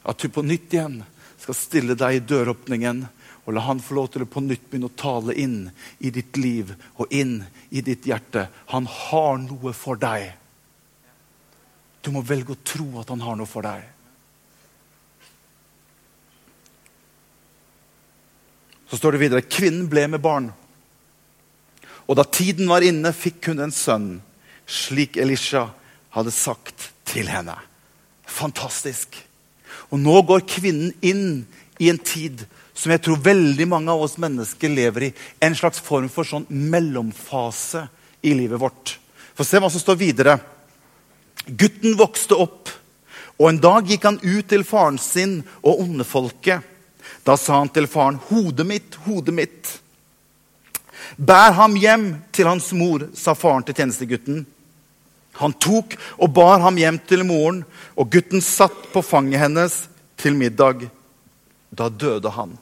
at 0.03 0.19
du 0.19 0.29
på 0.29 0.43
nytt 0.45 0.73
igjen 0.75 1.01
skal 1.39 1.57
stille 1.57 1.95
deg 1.99 2.17
i 2.17 2.23
døråpningen 2.27 3.05
og 3.43 3.55
la 3.55 3.63
han 3.65 3.81
få 3.83 3.97
lov 3.97 4.11
til 4.13 4.23
å 4.23 4.29
på 4.29 4.43
nytt 4.43 4.69
begynne 4.69 4.87
å 4.87 4.99
tale 4.99 5.35
inn 5.35 5.57
i 5.99 6.11
ditt 6.15 6.37
liv 6.39 6.71
og 6.95 7.11
inn 7.11 7.41
i 7.75 7.83
ditt 7.83 8.07
hjerte. 8.07 8.47
Han 8.71 8.87
har 8.87 9.41
noe 9.43 9.73
for 9.75 9.99
deg. 9.99 10.29
Du 12.03 12.11
må 12.15 12.23
velge 12.23 12.55
å 12.55 12.63
tro 12.63 12.87
at 13.01 13.11
han 13.11 13.23
har 13.23 13.35
noe 13.39 13.49
for 13.49 13.67
deg. 13.67 13.83
Så 18.87 18.99
står 18.99 19.15
det 19.15 19.23
videre 19.25 19.47
kvinnen 19.47 19.89
ble 19.91 20.05
med 20.07 20.23
barn. 20.23 20.51
Og 22.07 22.15
da 22.19 22.23
tiden 22.27 22.69
var 22.69 22.83
inne, 22.85 23.11
fikk 23.15 23.49
hun 23.49 23.63
en 23.63 23.73
sønn, 23.73 24.07
slik 24.67 25.17
Elisha 25.19 25.65
hadde 26.15 26.31
sagt 26.35 26.91
til 27.09 27.27
henne. 27.31 27.55
Fantastisk. 28.27 29.17
Og 29.91 29.99
nå 30.01 30.21
går 30.27 30.45
kvinnen 30.49 30.93
inn 31.01 31.45
i 31.79 31.89
en 31.91 31.99
tid 31.99 32.45
som 32.73 32.91
jeg 32.93 33.03
tror 33.05 33.21
veldig 33.21 33.67
mange 33.69 33.93
av 33.93 34.01
oss 34.01 34.17
mennesker 34.21 34.71
lever 34.73 35.09
i. 35.09 35.11
En 35.43 35.55
slags 35.55 35.81
form 35.83 36.09
for 36.11 36.27
sånn 36.27 36.47
mellomfase 36.49 37.85
i 38.25 38.33
livet 38.37 38.61
vårt. 38.61 38.97
For 39.37 39.47
se 39.47 39.61
hva 39.61 39.69
som 39.71 39.81
står 39.81 39.99
videre. 39.99 40.37
Gutten 41.45 41.97
vokste 41.99 42.37
opp, 42.39 42.71
og 43.37 43.49
en 43.49 43.59
dag 43.61 43.89
gikk 43.89 44.05
han 44.07 44.21
ut 44.21 44.47
til 44.49 44.63
faren 44.65 44.99
sin 45.01 45.41
og 45.61 45.81
ondefolket. 45.83 46.61
Da 47.27 47.35
sa 47.39 47.59
han 47.59 47.69
til 47.69 47.87
faren, 47.87 48.19
'Hodet 48.29 48.65
mitt, 48.65 48.95
hodet 49.05 49.33
mitt.' 49.33 49.79
'Bær 51.17 51.51
ham 51.53 51.75
hjem 51.75 52.23
til 52.31 52.47
hans 52.47 52.71
mor', 52.71 53.09
sa 53.13 53.33
faren 53.33 53.63
til 53.63 53.75
tjenestegutten. 53.75 54.45
Han 55.41 55.55
tok 55.57 55.95
og 56.21 56.33
bar 56.35 56.61
ham 56.61 56.77
hjem 56.77 56.99
til 57.09 57.25
moren, 57.25 57.63
og 57.97 58.11
gutten 58.13 58.43
satt 58.43 58.89
på 58.93 59.01
fanget 59.05 59.41
hennes 59.41 59.77
til 60.21 60.37
middag. 60.37 60.87
Da 61.73 61.89
døde 61.89 62.29
han. 62.35 62.53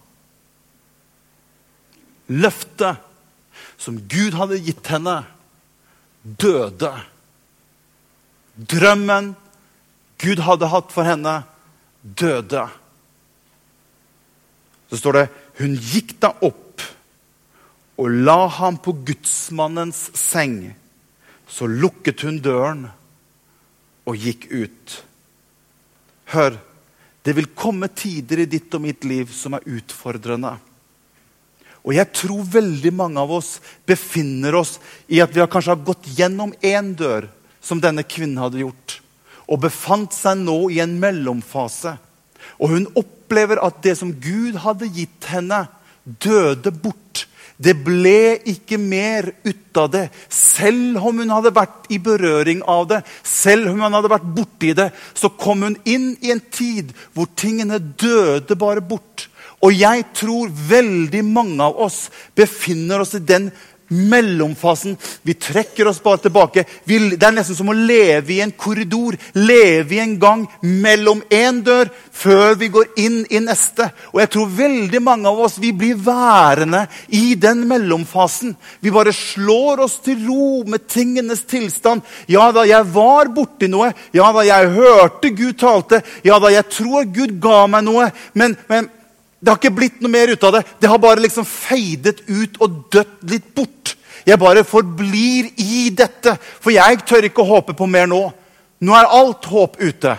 Løftet 2.32 3.02
som 3.82 3.98
Gud 4.08 4.38
hadde 4.40 4.62
gitt 4.64 4.88
henne, 4.88 5.22
døde. 6.24 6.94
Drømmen 8.56 9.34
Gud 10.22 10.42
hadde 10.46 10.70
hatt 10.70 10.92
for 10.94 11.08
henne, 11.08 11.42
døde. 12.02 12.68
Så 14.92 15.00
står 15.02 15.18
det 15.18 15.28
hun 15.62 15.74
gikk 15.76 16.16
da 16.22 16.34
opp 16.46 16.84
og 18.02 18.10
la 18.26 18.46
ham 18.60 18.78
på 18.82 18.94
gudsmannens 19.06 20.10
seng. 20.18 20.72
Så 21.52 21.68
lukket 21.68 22.24
hun 22.24 22.40
døren 22.44 22.86
og 24.08 24.18
gikk 24.18 24.48
ut. 24.52 24.98
Hør, 26.32 26.56
det 27.22 27.36
vil 27.38 27.52
komme 27.54 27.92
tider 27.92 28.42
i 28.42 28.50
ditt 28.50 28.72
og 28.74 28.86
mitt 28.86 29.04
liv 29.06 29.30
som 29.36 29.58
er 29.58 29.68
utfordrende. 29.68 30.56
Og 31.82 31.96
jeg 31.98 32.14
tror 32.14 32.46
veldig 32.56 32.94
mange 32.94 33.22
av 33.22 33.32
oss 33.34 33.56
befinner 33.90 34.56
oss 34.58 34.78
i 35.10 35.22
at 35.22 35.34
vi 35.34 35.46
kanskje 35.50 35.74
har 35.74 35.86
gått 35.86 36.10
gjennom 36.18 36.54
én 36.62 36.94
dør, 36.98 37.28
som 37.62 37.82
denne 37.82 38.06
kvinnen 38.06 38.42
hadde 38.42 38.62
gjort, 38.62 38.98
og 39.46 39.62
befant 39.66 40.14
seg 40.16 40.40
nå 40.42 40.58
i 40.74 40.80
en 40.82 40.96
mellomfase. 41.02 41.96
Og 42.62 42.74
hun 42.74 42.88
opplever 42.98 43.62
at 43.62 43.82
det 43.86 43.98
som 44.00 44.14
Gud 44.14 44.58
hadde 44.64 44.90
gitt 44.94 45.30
henne, 45.30 45.66
døde 46.06 46.74
bort. 46.74 47.01
Det 47.62 47.76
ble 47.86 48.40
ikke 48.50 48.80
mer 48.82 49.28
ut 49.46 49.78
av 49.78 49.92
det. 49.94 50.06
Selv 50.34 50.98
om 50.98 51.22
hun 51.22 51.34
hadde 51.34 51.54
vært 51.54 51.92
i 51.94 52.00
berøring 52.02 52.64
av 52.70 52.88
det, 52.90 53.02
selv 53.24 53.70
om 53.70 53.84
hun 53.84 53.98
hadde 53.98 54.12
vært 54.12 54.32
borti 54.36 54.74
det, 54.78 54.90
så 55.14 55.30
kom 55.38 55.68
hun 55.68 55.78
inn 55.86 56.16
i 56.22 56.34
en 56.34 56.42
tid 56.52 56.96
hvor 57.14 57.30
tingene 57.38 57.80
døde 57.80 58.58
bare 58.58 58.82
bort. 58.82 59.28
Og 59.62 59.76
jeg 59.78 60.08
tror 60.18 60.50
veldig 60.50 61.22
mange 61.28 61.62
av 61.62 61.78
oss 61.86 62.08
befinner 62.38 63.04
oss 63.04 63.14
i 63.18 63.22
den 63.22 63.52
mellomfasen. 63.92 64.98
Vi 65.22 65.34
trekker 65.34 65.88
oss 65.88 66.02
bare 66.04 66.24
tilbake. 66.26 66.64
Vi, 66.88 67.00
det 67.16 67.28
er 67.28 67.36
nesten 67.36 67.58
som 67.58 67.72
å 67.72 67.76
leve 67.76 68.38
i 68.38 68.42
en 68.44 68.54
korridor. 68.56 69.18
Leve 69.38 69.98
i 69.98 70.02
en 70.04 70.16
gang 70.22 70.46
mellom 70.62 71.24
én 71.30 71.62
dør 71.66 71.92
før 72.12 72.56
vi 72.60 72.72
går 72.72 72.94
inn 73.04 73.20
i 73.30 73.42
neste. 73.44 73.90
Og 74.14 74.22
jeg 74.24 74.32
tror 74.34 74.54
veldig 74.62 75.02
mange 75.04 75.30
av 75.30 75.42
oss 75.44 75.60
vi 75.62 75.74
blir 75.76 76.00
værende 76.00 76.86
i 77.08 77.36
den 77.40 77.66
mellomfasen. 77.70 78.56
Vi 78.80 78.94
bare 78.94 79.14
slår 79.16 79.84
oss 79.88 80.00
til 80.06 80.24
ro 80.28 80.64
med 80.68 80.88
tingenes 80.88 81.44
tilstand. 81.50 82.06
Ja 82.32 82.50
da, 82.56 82.66
jeg 82.68 82.88
var 82.94 83.32
borti 83.36 83.70
noe. 83.72 83.92
Ja 84.16 84.32
da, 84.36 84.46
jeg 84.48 84.74
hørte 84.78 85.36
Gud 85.36 85.60
talte. 85.60 86.02
Ja 86.24 86.40
da, 86.40 86.54
jeg 86.54 86.70
tror 86.72 87.06
Gud 87.12 87.38
ga 87.44 87.66
meg 87.72 87.88
noe. 87.88 88.10
Men, 88.38 88.56
men 88.72 88.90
det 89.42 89.50
har 89.50 89.58
ikke 89.58 89.74
blitt 89.74 90.02
noe 90.04 90.14
mer 90.14 90.30
ut 90.30 90.44
av 90.46 90.54
det. 90.54 90.62
Det 90.78 90.90
har 90.92 91.00
bare 91.02 91.24
liksom 91.24 91.48
feidet 91.50 92.20
ut 92.30 92.60
og 92.62 92.84
dødd 92.94 93.32
litt 93.32 93.48
bort. 93.58 93.81
Jeg 94.26 94.40
bare 94.40 94.66
forblir 94.68 95.52
i 95.58 95.90
dette, 95.96 96.36
for 96.62 96.74
jeg 96.74 97.02
tør 97.08 97.28
ikke 97.28 97.44
å 97.44 97.52
håpe 97.56 97.76
på 97.78 97.88
mer 97.90 98.10
nå. 98.10 98.22
Nå 98.82 98.98
er 98.98 99.10
alt 99.18 99.46
håp 99.50 99.80
ute. 99.82 100.16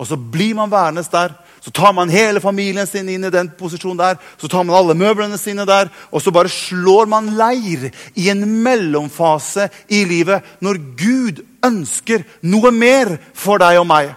Og 0.00 0.08
så 0.08 0.16
blir 0.16 0.56
man 0.58 0.72
værende 0.72 1.04
der. 1.12 1.34
Så 1.60 1.70
tar 1.70 1.92
man 1.92 2.08
hele 2.08 2.40
familien 2.40 2.86
sin 2.88 3.08
inn 3.12 3.26
i 3.28 3.32
den 3.32 3.50
posisjonen 3.58 3.98
der. 4.00 4.20
Så 4.40 4.48
tar 4.48 4.64
man 4.64 4.76
alle 4.78 4.96
møblene 4.96 5.36
sine 5.38 5.66
der, 5.68 5.90
og 6.08 6.22
så 6.24 6.32
bare 6.32 6.48
slår 6.48 7.10
man 7.10 7.34
leir 7.36 7.90
i 8.16 8.30
en 8.32 8.46
mellomfase 8.64 9.68
i 9.92 10.04
livet 10.08 10.46
når 10.64 10.80
Gud 10.96 11.42
ønsker 11.66 12.24
noe 12.48 12.72
mer 12.72 13.12
for 13.36 13.60
deg 13.60 13.82
og 13.82 13.90
meg. 13.90 14.14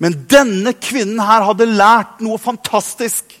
Men 0.00 0.16
denne 0.28 0.72
kvinnen 0.80 1.20
her 1.24 1.44
hadde 1.44 1.68
lært 1.68 2.24
noe 2.24 2.40
fantastisk. 2.40 3.36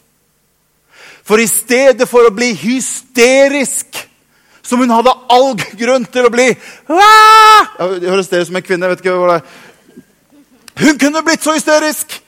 For 1.26 1.40
i 1.40 1.48
stedet 1.48 2.06
for 2.08 2.28
å 2.28 2.34
bli 2.36 2.52
hysterisk, 2.56 3.96
som 4.66 4.82
hun 4.82 4.90
hadde 4.90 5.14
all 5.30 5.54
grunn 5.78 6.06
til 6.10 6.26
å 6.26 6.32
bli 6.34 6.48
Jeg 6.50 8.10
høres 8.10 8.30
dere 8.32 8.46
som 8.48 8.58
en 8.58 8.66
kvinne. 8.66 8.86
jeg 8.86 8.96
vet 8.96 9.04
ikke 9.04 9.16
hva 9.16 9.32
det 9.32 9.40
er. 9.40 9.50
Hun 10.76 10.98
kunne 11.00 11.22
blitt 11.24 11.44
så 11.44 11.54
hysterisk. 11.56 12.18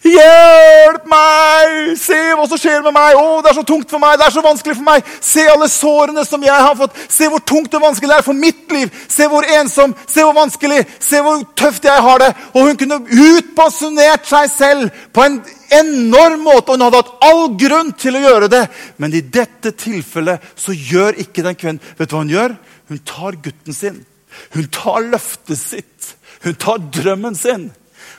Hjelp 0.00 1.04
meg! 1.12 1.90
Se 2.00 2.16
hva 2.32 2.46
som 2.48 2.56
skjer 2.56 2.80
med 2.86 2.94
meg! 2.96 3.18
Å, 3.20 3.40
det 3.44 3.50
er 3.50 3.56
så 3.58 3.64
tungt 3.68 3.90
for 3.92 4.00
meg! 4.00 4.16
Det 4.16 4.24
er 4.26 4.32
så 4.32 4.42
vanskelig 4.44 4.76
for 4.78 4.86
meg! 4.86 5.08
Se 5.20 5.44
alle 5.52 5.66
sårene 5.68 6.22
som 6.24 6.44
jeg 6.46 6.56
har 6.56 6.76
fått! 6.78 6.96
Se 7.12 7.28
hvor 7.28 7.42
tungt 7.44 7.74
og 7.76 7.82
vanskelig 7.84 8.08
det 8.08 8.16
er 8.16 8.24
for 8.24 8.38
mitt 8.38 8.72
liv! 8.72 8.94
Se 9.12 9.26
hvor 9.28 9.44
ensom! 9.58 9.92
Se 10.08 10.24
hvor 10.24 10.32
vanskelig! 10.38 10.78
Se 11.04 11.20
hvor 11.24 11.42
tøft 11.58 11.84
jeg 11.84 12.04
har 12.06 12.22
det! 12.22 12.30
Og 12.54 12.70
hun 12.70 12.78
kunne 12.80 13.00
utpassionert 13.26 14.24
seg 14.30 14.48
selv 14.54 15.02
på 15.12 15.26
en 15.26 15.36
enorm 15.82 16.46
måte. 16.48 16.70
Og 16.70 16.78
hun 16.78 16.86
hadde 16.86 17.02
hatt 17.02 17.26
all 17.28 17.44
grunn 17.60 17.92
til 18.00 18.16
å 18.16 18.22
gjøre 18.24 18.48
det. 18.54 18.62
Men 18.96 19.18
i 19.18 19.20
dette 19.20 19.74
tilfellet 19.84 20.48
så 20.56 20.72
gjør 20.72 21.20
ikke 21.26 21.44
den 21.44 21.60
kvinnen 21.60 21.98
Vet 21.98 22.08
du 22.08 22.16
hva 22.16 22.24
hun 22.24 22.32
gjør? 22.32 22.56
Hun 22.88 23.04
tar 23.04 23.36
gutten 23.44 23.76
sin. 23.76 24.00
Hun 24.56 24.72
tar 24.72 25.04
løftet 25.12 25.60
sitt. 25.60 26.14
Hun 26.40 26.56
tar 26.56 26.80
drømmen 26.88 27.36
sin 27.36 27.68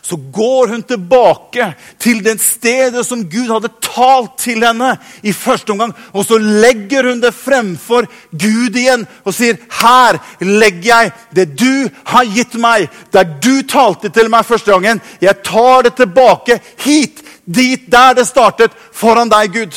så 0.01 0.15
går 0.15 0.67
hun 0.67 0.83
tilbake 0.83 1.73
til 2.01 2.23
det 2.25 2.39
stedet 2.41 3.03
som 3.05 3.21
Gud 3.29 3.51
hadde 3.51 3.69
talt 3.85 4.33
til 4.41 4.63
henne 4.65 4.95
i 5.21 5.33
første 5.33 5.71
omgang. 5.71 5.93
Og 6.17 6.25
så 6.25 6.39
legger 6.41 7.05
hun 7.11 7.21
det 7.21 7.35
fremfor 7.37 8.07
Gud 8.31 8.75
igjen 8.75 9.05
og 9.23 9.33
sier, 9.37 9.57
'Her 9.69 10.17
legger 10.41 10.89
jeg 10.89 11.11
det 11.35 11.59
du 11.59 11.89
har 12.05 12.25
gitt 12.25 12.53
meg.' 12.53 12.89
Der 13.13 13.23
du 13.23 13.61
talte 13.61 14.09
til 14.09 14.29
meg 14.29 14.45
første 14.45 14.71
gangen. 14.71 15.01
Jeg 15.21 15.43
tar 15.43 15.83
det 15.83 15.95
tilbake 15.95 16.59
hit, 16.77 17.21
dit, 17.45 17.91
der 17.91 18.13
det 18.13 18.27
startet, 18.27 18.71
foran 18.91 19.29
deg, 19.29 19.53
Gud. 19.53 19.73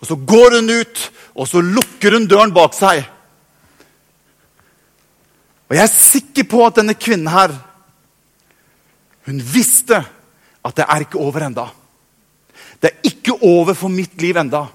Og 0.00 0.06
så 0.06 0.14
går 0.16 0.60
hun 0.60 0.70
ut, 0.70 1.10
og 1.34 1.48
så 1.48 1.60
lukker 1.60 2.12
hun 2.12 2.26
døren 2.26 2.52
bak 2.52 2.74
seg. 2.74 3.04
Og 5.68 5.76
jeg 5.76 5.82
er 5.82 5.86
sikker 5.86 6.44
på 6.44 6.66
at 6.66 6.76
denne 6.76 6.94
kvinnen 6.94 7.32
her 7.32 7.50
hun 9.26 9.42
visste 9.42 10.00
at 10.66 10.76
det 10.76 10.86
er 10.88 11.04
ikke 11.06 11.20
over 11.22 11.46
enda. 11.46 11.66
Det 12.82 12.90
er 12.90 13.10
ikke 13.10 13.38
over 13.42 13.74
for 13.74 13.92
mitt 13.92 14.20
liv 14.22 14.36
enda. 14.36 14.66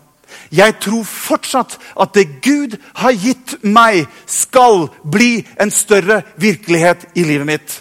Jeg 0.51 0.77
tror 0.83 1.03
fortsatt 1.07 1.77
at 1.99 2.13
det 2.15 2.41
Gud 2.43 2.77
har 2.99 3.15
gitt 3.15 3.57
meg, 3.63 4.05
skal 4.25 4.87
bli 5.03 5.41
en 5.59 5.71
større 5.71 6.21
virkelighet 6.39 7.09
i 7.15 7.25
livet 7.27 7.47
mitt. 7.47 7.77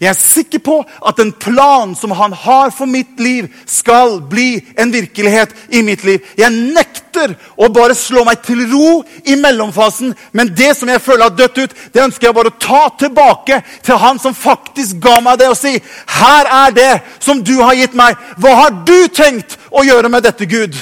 Jeg 0.00 0.08
er 0.12 0.18
sikker 0.18 0.60
på 0.62 0.76
at 1.06 1.18
en 1.18 1.32
plan 1.32 1.94
som 1.98 2.12
han 2.14 2.32
har 2.32 2.70
for 2.74 2.86
mitt 2.86 3.18
liv, 3.20 3.48
skal 3.66 4.20
bli 4.30 4.60
en 4.78 4.92
virkelighet 4.92 5.54
i 5.74 5.82
mitt 5.82 6.04
liv. 6.06 6.22
Jeg 6.38 6.54
nekter 6.54 7.34
å 7.58 7.70
bare 7.74 7.96
slå 7.98 8.22
meg 8.28 8.44
til 8.46 8.62
ro 8.70 9.00
i 9.26 9.34
mellomfasen, 9.40 10.14
men 10.32 10.52
det 10.54 10.74
som 10.78 10.90
jeg 10.92 11.02
føler 11.02 11.28
har 11.28 11.38
dødt 11.38 11.58
ut, 11.58 11.74
det 11.94 12.04
ønsker 12.04 12.28
jeg 12.28 12.36
bare 12.38 12.52
å 12.52 12.60
ta 12.62 12.84
tilbake 13.00 13.60
til 13.86 13.98
han 13.98 14.22
som 14.22 14.36
faktisk 14.36 15.00
ga 15.02 15.18
meg 15.24 15.40
det, 15.40 15.50
og 15.50 15.58
si 15.58 15.74
her 16.20 16.52
er 16.60 16.76
det 16.76 16.92
som 17.18 17.42
du 17.42 17.56
har 17.62 17.74
gitt 17.78 17.98
meg. 17.98 18.14
Hva 18.38 18.54
har 18.62 18.78
du 18.86 19.08
tenkt 19.10 19.58
å 19.70 19.82
gjøre 19.86 20.12
med 20.12 20.26
dette, 20.28 20.46
Gud? 20.46 20.78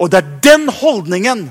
Og 0.00 0.10
det 0.12 0.22
er 0.22 0.34
den 0.44 0.68
holdningen 0.72 1.48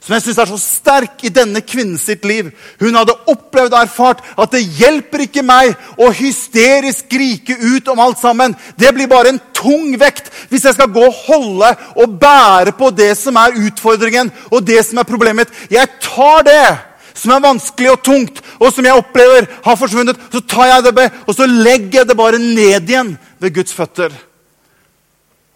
som 0.00 0.14
jeg 0.14 0.22
synes 0.22 0.38
er 0.38 0.50
så 0.50 0.58
sterk 0.60 1.24
i 1.26 1.32
denne 1.34 1.62
kvinnen 1.66 1.98
sitt 1.98 2.24
liv. 2.28 2.52
Hun 2.80 2.94
hadde 2.94 3.16
opplevd 3.32 3.74
og 3.74 3.80
erfart 3.80 4.22
at 4.38 4.52
det 4.54 4.62
hjelper 4.78 5.24
ikke 5.26 5.44
meg 5.46 5.74
å 5.98 6.12
hysterisk 6.14 7.06
skrike 7.06 7.56
ut 7.58 7.88
om 7.92 8.00
alt 8.02 8.20
sammen. 8.20 8.54
Det 8.78 8.92
blir 8.94 9.10
bare 9.10 9.34
en 9.34 9.40
tung 9.56 9.94
vekt 10.00 10.30
hvis 10.50 10.66
jeg 10.66 10.76
skal 10.76 10.92
gå 10.92 11.02
og 11.06 11.22
holde 11.26 11.72
og 11.96 12.18
bære 12.20 12.74
på 12.78 12.90
det 12.94 13.12
som 13.18 13.38
er 13.40 13.58
utfordringen 13.66 14.30
og 14.50 14.62
det 14.66 14.82
som 14.86 15.00
er 15.00 15.08
problemet. 15.08 15.50
Jeg 15.70 15.90
tar 16.02 16.46
det 16.46 16.68
som 17.16 17.32
er 17.32 17.44
vanskelig 17.44 17.92
og 17.94 18.02
tungt, 18.04 18.40
og 18.60 18.72
som 18.74 18.84
jeg 18.84 19.00
opplever 19.00 19.46
har 19.64 19.78
forsvunnet. 19.80 20.18
Så 20.32 20.42
tar 20.44 20.68
jeg 20.68 20.84
det 20.84 20.94
med, 20.98 21.20
og 21.24 21.34
så 21.34 21.46
legger 21.48 22.02
jeg 22.02 22.08
det 22.10 22.18
bare 22.18 22.40
ned 22.42 22.90
igjen 22.90 23.14
ved 23.40 23.54
Guds 23.56 23.72
føtter. 23.74 24.12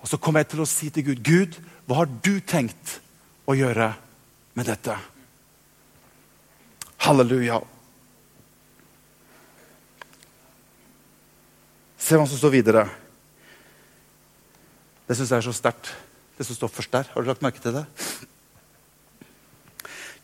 Og 0.00 0.09
så 0.09 0.16
kommer 0.16 0.40
jeg 0.40 0.55
til 0.55 0.64
å 0.64 0.68
si 0.68 0.88
til 0.88 1.11
Gud, 1.11 1.20
Gud, 1.20 1.59
hva 1.85 2.00
har 2.00 2.09
du 2.24 2.38
tenkt 2.40 2.96
å 3.44 3.57
gjøre? 3.59 3.92
Med 4.60 4.68
dette. 4.68 4.92
Halleluja. 7.00 7.62
Se 11.96 12.18
hva 12.18 12.26
som 12.28 12.36
står 12.36 12.52
videre. 12.52 12.82
Det 15.08 15.16
syns 15.16 15.32
jeg 15.32 15.40
er 15.40 15.46
så 15.46 15.54
sterkt, 15.56 15.88
det 16.36 16.44
som 16.44 16.58
står 16.58 16.72
først 16.74 16.92
der. 16.92 17.08
Har 17.14 17.24
du 17.24 17.30
lagt 17.30 17.46
merke 17.46 17.62
til 17.64 17.78
det? 17.78 17.86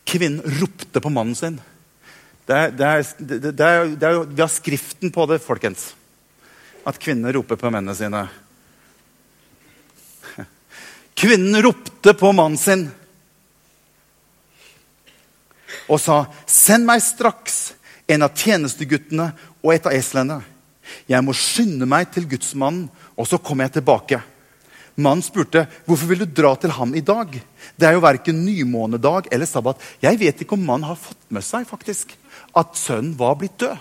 Kvinnen 0.07 0.45
ropte 0.61 1.01
på 1.01 1.13
mannen 1.15 1.33
sin. 1.35 1.57
Det 2.45 2.59
er, 2.61 2.77
det 2.77 2.91
er, 2.91 3.49
det 3.49 3.65
er, 3.71 4.21
vi 4.21 4.43
har 4.43 4.53
skriften 4.53 5.11
på 5.17 5.25
det, 5.33 5.41
folkens. 5.43 5.89
At 6.85 7.01
kvinner 7.01 7.33
roper 7.35 7.57
på 7.57 7.73
mennene 7.73 7.97
sine. 7.97 8.21
Kvinnen 11.17 11.57
ropte 11.65 12.13
på 12.13 12.35
mannen 12.37 12.61
sin 12.61 12.87
og 15.87 15.99
sa, 15.99 16.25
'Send 16.45 16.85
meg 16.85 17.01
straks 17.01 17.73
en 18.07 18.21
av 18.21 18.35
tjenesteguttene 18.35 19.33
og 19.63 19.73
et 19.73 19.85
av 19.85 19.93
eslene.' 19.93 20.43
'Jeg 21.07 21.23
må 21.23 21.33
skynde 21.33 21.85
meg 21.85 22.11
til 22.11 22.27
gudsmannen, 22.27 22.89
og 23.17 23.27
så 23.27 23.37
kommer 23.37 23.65
jeg 23.65 23.79
tilbake.' 23.79 24.21
Mannen 24.97 25.21
spurte, 25.21 25.67
'Hvorfor 25.85 26.07
vil 26.07 26.19
du 26.19 26.25
dra 26.25 26.55
til 26.55 26.71
ham 26.71 26.95
i 26.95 27.01
dag?' 27.01 27.41
'Det 27.77 27.87
er 27.87 27.93
jo 27.93 27.99
verken 27.99 28.45
nymånedag 28.45 29.27
eller 29.31 29.45
sabbat.' 29.45 29.81
Jeg 30.01 30.19
vet 30.19 30.41
ikke 30.41 30.53
om 30.53 30.65
mannen 30.65 30.87
har 30.87 30.95
fått 30.95 31.29
med 31.29 31.43
seg 31.43 31.67
faktisk 31.67 32.15
at 32.55 32.73
sønnen 32.73 33.17
var 33.17 33.35
blitt 33.35 33.59
død. 33.59 33.77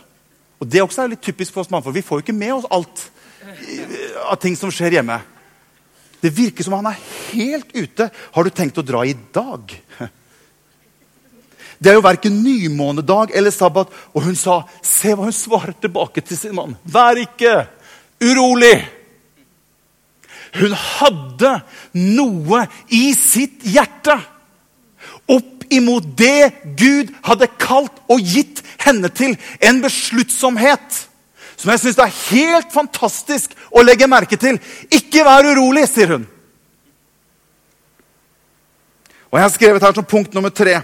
Og 0.60 0.68
Det 0.72 0.82
også 0.82 1.02
er 1.02 1.08
litt 1.08 1.22
typisk 1.22 1.52
for 1.52 1.60
oss 1.60 1.70
mannfolk. 1.70 1.94
Vi 1.94 2.02
får 2.02 2.18
jo 2.18 2.24
ikke 2.24 2.38
med 2.38 2.52
oss 2.52 2.68
alt 2.70 3.10
av 4.30 4.36
ting 4.40 4.56
som 4.56 4.70
skjer 4.70 4.98
hjemme. 4.98 5.20
Det 6.20 6.32
virker 6.32 6.64
som 6.64 6.72
han 6.78 6.86
er 6.86 7.02
helt 7.32 7.74
ute. 7.74 8.10
Har 8.32 8.44
du 8.44 8.50
tenkt 8.50 8.78
å 8.78 8.84
dra 8.84 9.04
i 9.06 9.14
dag? 9.32 9.76
Det 11.78 11.90
er 11.90 11.98
jo 11.98 12.04
verken 12.04 12.38
nymånedag 12.44 13.34
eller 13.36 13.54
sabbat. 13.54 13.90
Og 14.14 14.28
hun 14.28 14.36
sa, 14.38 14.62
se 14.84 15.14
hva 15.14 15.28
hun 15.28 15.36
svarer 15.36 15.74
tilbake 15.80 16.24
til 16.24 16.38
sin 16.38 16.54
mann. 16.56 16.76
Vær 16.84 17.18
ikke 17.20 17.66
urolig. 18.24 18.76
Hun 20.56 20.72
hadde 20.72 21.52
noe 22.16 22.62
i 22.88 23.10
sitt 23.16 23.66
hjerte 23.66 24.16
opp 25.28 25.66
imot 25.74 26.06
det 26.16 26.52
Gud 26.78 27.10
hadde 27.26 27.50
kalt 27.60 27.98
og 28.12 28.22
gitt 28.22 28.62
henne 28.84 29.10
til. 29.12 29.34
En 29.60 29.82
besluttsomhet 29.84 31.02
som 31.56 31.72
jeg 31.72 31.82
syns 31.82 32.00
er 32.00 32.16
helt 32.30 32.72
fantastisk 32.72 33.54
å 33.72 33.84
legge 33.84 34.08
merke 34.08 34.38
til. 34.40 34.58
Ikke 34.92 35.24
vær 35.26 35.48
urolig, 35.48 35.86
sier 35.90 36.14
hun. 36.14 36.26
Og 39.32 39.38
Jeg 39.40 39.44
har 39.44 39.54
skrevet 39.54 39.82
her 39.84 39.96
som 39.96 40.06
punkt 40.06 40.36
nummer 40.36 40.52
tre. 40.54 40.78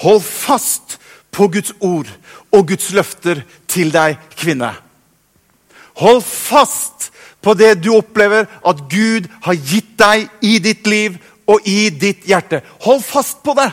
Hold 0.00 0.22
fast 0.24 0.98
på 1.32 1.48
Guds 1.52 1.72
ord 1.80 2.08
og 2.52 2.68
Guds 2.68 2.90
løfter 2.92 3.42
til 3.70 3.92
deg, 3.92 4.18
kvinne. 4.36 4.72
Hold 6.00 6.22
fast 6.24 7.10
på 7.42 7.54
det 7.58 7.74
du 7.82 7.92
opplever 7.96 8.46
at 8.46 8.82
Gud 8.90 9.28
har 9.44 9.58
gitt 9.58 9.94
deg 10.00 10.28
i 10.44 10.58
ditt 10.62 10.86
liv 10.88 11.18
og 11.50 11.64
i 11.68 11.90
ditt 11.90 12.26
hjerte. 12.28 12.62
Hold 12.86 13.02
fast 13.04 13.42
på 13.44 13.56
det! 13.58 13.70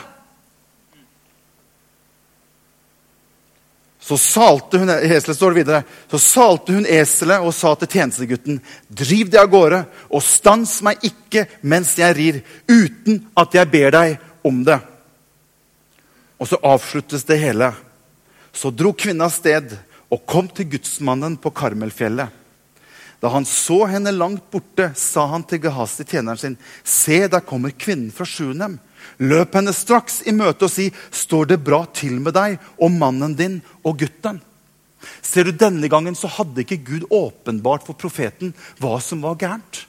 Så 4.10 4.16
salte 4.18 4.80
hun 4.80 4.90
eselet 4.90 5.36
står 5.36 5.54
videre, 5.54 5.84
så 6.10 6.18
salte 6.18 6.74
hun 6.74 6.86
eselet 6.88 7.44
og 7.46 7.52
sa 7.54 7.76
til 7.78 7.92
tjenestegutten.: 7.92 8.56
Driv 8.88 9.28
det 9.30 9.38
av 9.38 9.50
gårde, 9.52 9.84
og 10.10 10.24
stans 10.24 10.80
meg 10.82 11.04
ikke 11.06 11.44
mens 11.62 11.92
jeg 12.00 12.16
rir, 12.16 12.40
uten 12.66 13.20
at 13.38 13.54
jeg 13.54 13.70
ber 13.70 13.94
deg 13.94 14.16
om 14.42 14.64
det. 14.66 14.80
Og 16.40 16.48
så 16.48 16.58
avsluttes 16.64 17.26
det 17.28 17.38
hele. 17.42 17.70
Så 18.52 18.72
dro 18.72 18.94
kvinna 18.96 19.28
av 19.28 19.34
sted 19.34 19.76
og 20.10 20.26
kom 20.26 20.48
til 20.50 20.70
gudsmannen 20.72 21.36
på 21.40 21.52
Karmelfjellet. 21.54 22.36
Da 23.20 23.28
han 23.28 23.44
så 23.44 23.84
henne 23.90 24.14
langt 24.16 24.46
borte, 24.50 24.90
sa 24.96 25.26
han 25.28 25.42
til 25.44 25.60
Gehazi, 25.66 26.06
tjeneren 26.08 26.40
sin, 26.40 26.56
se, 26.82 27.26
der 27.28 27.44
kommer 27.44 27.74
kvinnen 27.76 28.08
fra 28.16 28.24
Sjunem. 28.24 28.78
Løp 29.20 29.58
henne 29.58 29.74
straks 29.76 30.22
i 30.24 30.32
møte 30.32 30.64
og 30.64 30.72
si, 30.72 30.88
står 31.12 31.52
det 31.52 31.60
bra 31.64 31.82
til 31.92 32.16
med 32.24 32.32
deg 32.36 32.56
og 32.80 32.96
mannen 32.96 33.36
din 33.36 33.60
og 33.84 34.00
gutten? 34.00 34.40
Ser 35.20 35.48
du, 35.48 35.52
Denne 35.52 35.88
gangen 35.92 36.16
så 36.16 36.32
hadde 36.32 36.64
ikke 36.64 36.80
Gud 36.84 37.06
åpenbart 37.12 37.84
for 37.84 37.96
profeten 37.96 38.54
hva 38.80 38.96
som 39.04 39.20
var 39.24 39.36
gærent. 39.40 39.84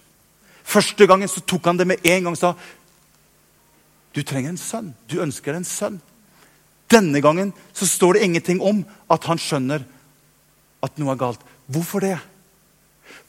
Første 0.67 1.07
gangen 1.07 1.31
så 1.31 1.43
tok 1.43 1.71
han 1.71 1.79
det 1.79 1.87
med 1.87 2.03
en 2.03 2.27
gang 2.27 2.35
og 2.35 2.39
sa 2.39 2.53
du 4.11 4.25
trenger 4.27 4.51
en 4.51 4.59
sønn. 4.59 4.89
Du 5.07 5.21
ønsker 5.23 5.55
en 5.55 5.67
sønn. 5.67 6.01
Denne 6.91 7.21
gangen 7.23 7.53
så 7.73 7.87
står 7.87 8.17
det 8.17 8.25
ingenting 8.27 8.61
om 8.61 8.83
at 9.11 9.25
han 9.29 9.39
skjønner 9.39 9.85
at 10.83 10.97
noe 10.99 11.13
er 11.13 11.21
galt. 11.21 11.43
Hvorfor 11.71 12.03
det? 12.03 12.17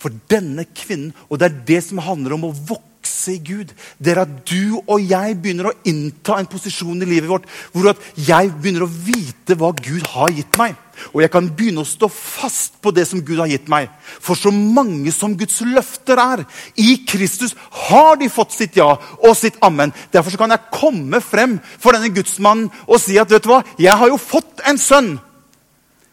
For 0.00 0.14
denne 0.30 0.64
kvinnen, 0.74 1.12
og 1.30 1.38
det 1.38 1.48
er 1.48 1.60
det 1.68 1.82
som 1.86 2.02
handler 2.02 2.36
om 2.36 2.48
å 2.48 2.56
vokse 2.56 2.91
passe 3.22 3.34
i 3.36 3.42
Gud, 3.42 3.72
det 4.02 4.14
er 4.14 4.22
at 4.24 4.30
du 4.48 4.80
og 4.86 5.02
jeg 5.02 5.36
begynner 5.42 5.70
å 5.70 5.74
innta 5.88 6.38
en 6.38 6.48
posisjon 6.50 7.02
i 7.02 7.08
livet 7.08 7.30
vårt 7.30 7.46
hvor 7.72 7.92
at 7.92 8.00
jeg 8.16 8.50
begynner 8.56 8.86
å 8.86 8.90
vite 8.90 9.56
hva 9.58 9.72
Gud 9.76 10.06
har 10.14 10.32
gitt 10.34 10.58
meg. 10.58 10.74
Og 11.12 11.22
jeg 11.22 11.32
kan 11.32 11.48
begynne 11.56 11.82
å 11.82 11.88
stå 11.88 12.08
fast 12.12 12.78
på 12.82 12.92
det 12.94 13.06
som 13.08 13.22
Gud 13.24 13.40
har 13.40 13.50
gitt 13.50 13.70
meg. 13.72 13.90
For 14.22 14.38
så 14.38 14.52
mange 14.52 15.12
som 15.14 15.36
Guds 15.38 15.60
løfter 15.66 16.20
er, 16.20 16.44
i 16.76 17.02
Kristus 17.08 17.56
har 17.88 18.18
de 18.20 18.30
fått 18.32 18.54
sitt 18.54 18.78
ja 18.78 18.90
og 18.94 19.36
sitt 19.38 19.58
amen. 19.64 19.94
Derfor 20.12 20.36
kan 20.38 20.54
jeg 20.54 20.70
komme 20.74 21.22
frem 21.24 21.58
for 21.78 21.96
denne 21.96 22.12
gudsmannen 22.14 22.70
og 22.86 23.00
si 23.02 23.18
at 23.20 23.30
vet 23.32 23.44
du 23.44 23.52
hva, 23.52 23.62
jeg 23.80 23.98
har 23.98 24.12
jo 24.12 24.20
fått 24.20 24.62
en 24.68 24.80
sønn 24.80 25.14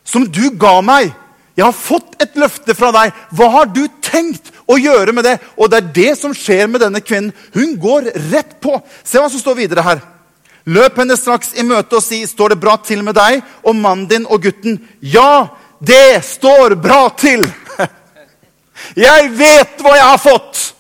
som 0.06 0.26
du 0.26 0.46
ga 0.58 0.80
meg. 0.82 1.14
Jeg 1.60 1.66
har 1.68 1.76
fått 1.76 2.14
et 2.24 2.38
løfte 2.40 2.72
fra 2.78 2.94
deg. 2.96 3.16
Hva 3.36 3.50
har 3.58 3.68
du 3.76 3.82
tenkt 4.00 4.54
å 4.64 4.78
gjøre 4.80 5.12
med 5.16 5.26
det? 5.28 5.34
Og 5.60 5.68
det 5.68 5.82
er 5.82 5.90
det 5.98 6.12
som 6.16 6.32
skjer 6.36 6.70
med 6.72 6.80
denne 6.80 7.02
kvinnen. 7.04 7.34
Hun 7.52 7.76
går 7.82 8.08
rett 8.32 8.56
på. 8.64 8.78
Se 9.04 9.20
hva 9.20 9.28
som 9.28 9.42
står 9.42 9.58
videre 9.58 9.84
her. 9.84 10.00
Løp 10.70 11.02
henne 11.02 11.18
straks 11.20 11.52
i 11.60 11.66
møte 11.68 11.98
og 11.98 12.04
si, 12.04 12.24
'Står 12.24 12.50
det 12.50 12.62
bra 12.62 12.78
til 12.78 13.04
med 13.04 13.16
deg 13.16 13.42
og 13.64 13.76
mannen 13.76 14.08
din 14.08 14.26
og 14.26 14.44
gutten?' 14.44 14.80
'Ja, 15.02 15.48
det 15.84 16.24
står 16.24 16.76
bra 16.76 17.10
til.' 17.10 17.48
Jeg 18.96 19.32
vet 19.36 19.82
hva 19.82 19.96
jeg 19.96 20.06
har 20.06 20.18
fått. 20.18 20.74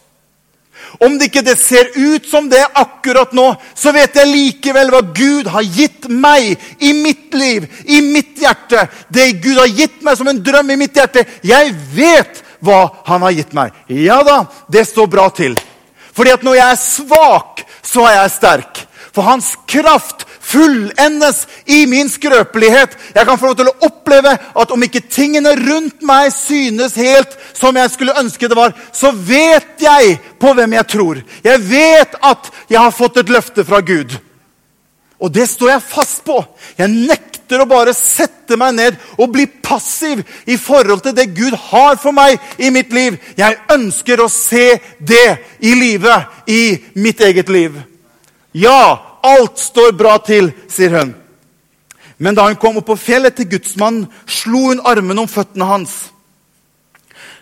Om 0.99 1.15
det 1.15 1.29
ikke 1.29 1.45
det 1.47 1.55
ser 1.59 1.87
ut 1.95 2.25
som 2.27 2.49
det 2.51 2.59
akkurat 2.75 3.31
nå, 3.35 3.53
så 3.75 3.93
vet 3.95 4.17
jeg 4.19 4.31
likevel 4.33 4.91
hva 4.91 4.99
Gud 5.15 5.47
har 5.47 5.63
gitt 5.63 6.09
meg 6.11 6.59
i 6.83 6.91
mitt 6.97 7.35
liv, 7.39 7.69
i 7.87 8.01
mitt 8.03 8.41
hjerte. 8.41 8.83
Det 9.07 9.29
Gud 9.39 9.61
har 9.61 9.71
gitt 9.71 10.03
meg 10.03 10.19
som 10.19 10.27
en 10.27 10.41
drøm 10.43 10.73
i 10.75 10.79
mitt 10.81 10.99
hjerte. 10.99 11.23
Jeg 11.47 11.71
vet 11.95 12.43
hva 12.59 12.81
han 13.07 13.23
har 13.23 13.37
gitt 13.37 13.55
meg. 13.55 13.71
Ja 13.87 14.19
da, 14.27 14.41
det 14.67 14.83
står 14.89 15.07
bra 15.07 15.29
til. 15.31 15.55
Fordi 16.11 16.35
at 16.35 16.43
når 16.43 16.59
jeg 16.59 16.67
er 16.67 16.83
svak, 16.83 17.63
så 17.79 18.03
er 18.09 18.17
jeg 18.17 18.35
sterk. 18.35 18.83
For 19.13 19.25
hans 19.25 19.53
kraft 19.69 20.25
fullendes 20.49 21.43
i 21.65 21.85
min 21.89 22.09
skrøpelighet. 22.09 22.95
Jeg 23.15 23.25
kan 23.25 23.39
få 23.39 23.49
lov 23.49 23.57
til 23.59 23.69
å 23.71 23.75
oppleve 23.89 24.35
at 24.37 24.71
om 24.73 24.85
ikke 24.85 25.03
tingene 25.11 25.55
rundt 25.57 26.01
meg 26.05 26.31
synes 26.33 26.97
helt 26.99 27.35
som 27.57 27.77
jeg 27.77 27.93
skulle 27.93 28.17
ønske 28.21 28.49
det 28.49 28.57
var, 28.57 28.73
så 28.93 29.11
vet 29.13 29.81
jeg 29.81 30.17
på 30.41 30.53
hvem 30.57 30.77
jeg 30.77 30.91
tror. 30.95 31.21
Jeg 31.45 31.65
vet 31.69 32.17
at 32.21 32.51
jeg 32.69 32.81
har 32.81 32.95
fått 32.95 33.21
et 33.21 33.33
løfte 33.33 33.65
fra 33.67 33.81
Gud. 33.85 34.17
Og 35.19 35.33
det 35.35 35.49
står 35.51 35.73
jeg 35.73 35.83
fast 35.89 36.23
på. 36.23 36.37
Jeg 36.79 36.93
nekter 36.95 37.59
å 37.59 37.67
bare 37.67 37.91
sette 37.97 38.55
meg 38.59 38.75
ned 38.77 38.99
og 39.17 39.33
bli 39.33 39.45
passiv 39.49 40.21
i 40.47 40.55
forhold 40.57 41.03
til 41.03 41.15
det 41.17 41.27
Gud 41.35 41.57
har 41.69 41.99
for 41.99 42.15
meg 42.15 42.39
i 42.57 42.71
mitt 42.71 42.93
liv. 42.95 43.19
Jeg 43.35 43.59
ønsker 43.73 44.23
å 44.23 44.31
se 44.31 44.77
det 44.97 45.59
i 45.59 45.75
livet, 45.75 46.39
i 46.47 46.79
mitt 46.95 47.19
eget 47.25 47.51
liv. 47.51 47.75
Ja, 48.51 49.19
alt 49.23 49.59
står 49.61 49.93
bra 49.97 50.17
til, 50.25 50.51
sier 50.71 50.95
hun. 50.97 51.13
Men 52.19 52.35
da 52.35 52.47
hun 52.49 52.57
kom 52.59 52.79
opp 52.81 52.89
på 52.89 52.97
fjellet 52.99 53.37
til 53.37 53.47
gudsmannen, 53.53 54.07
slo 54.27 54.69
hun 54.69 54.81
armen 54.87 55.21
om 55.21 55.29
føttene 55.29 55.67
hans. 55.69 56.09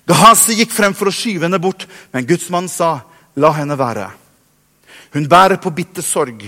Gehazi 0.07 0.59
gikk 0.59 0.71
frem 0.71 0.93
for 0.95 1.09
å 1.09 1.15
skyve 1.15 1.47
henne 1.47 1.59
bort, 1.59 1.87
men 2.13 2.27
gudsmannen 2.27 2.71
sa, 2.71 3.01
'La 3.35 3.51
henne 3.53 3.77
være.' 3.77 4.11
Hun 5.13 5.27
bærer 5.27 5.57
på 5.57 5.73
bitter 5.73 6.01
sorg, 6.01 6.43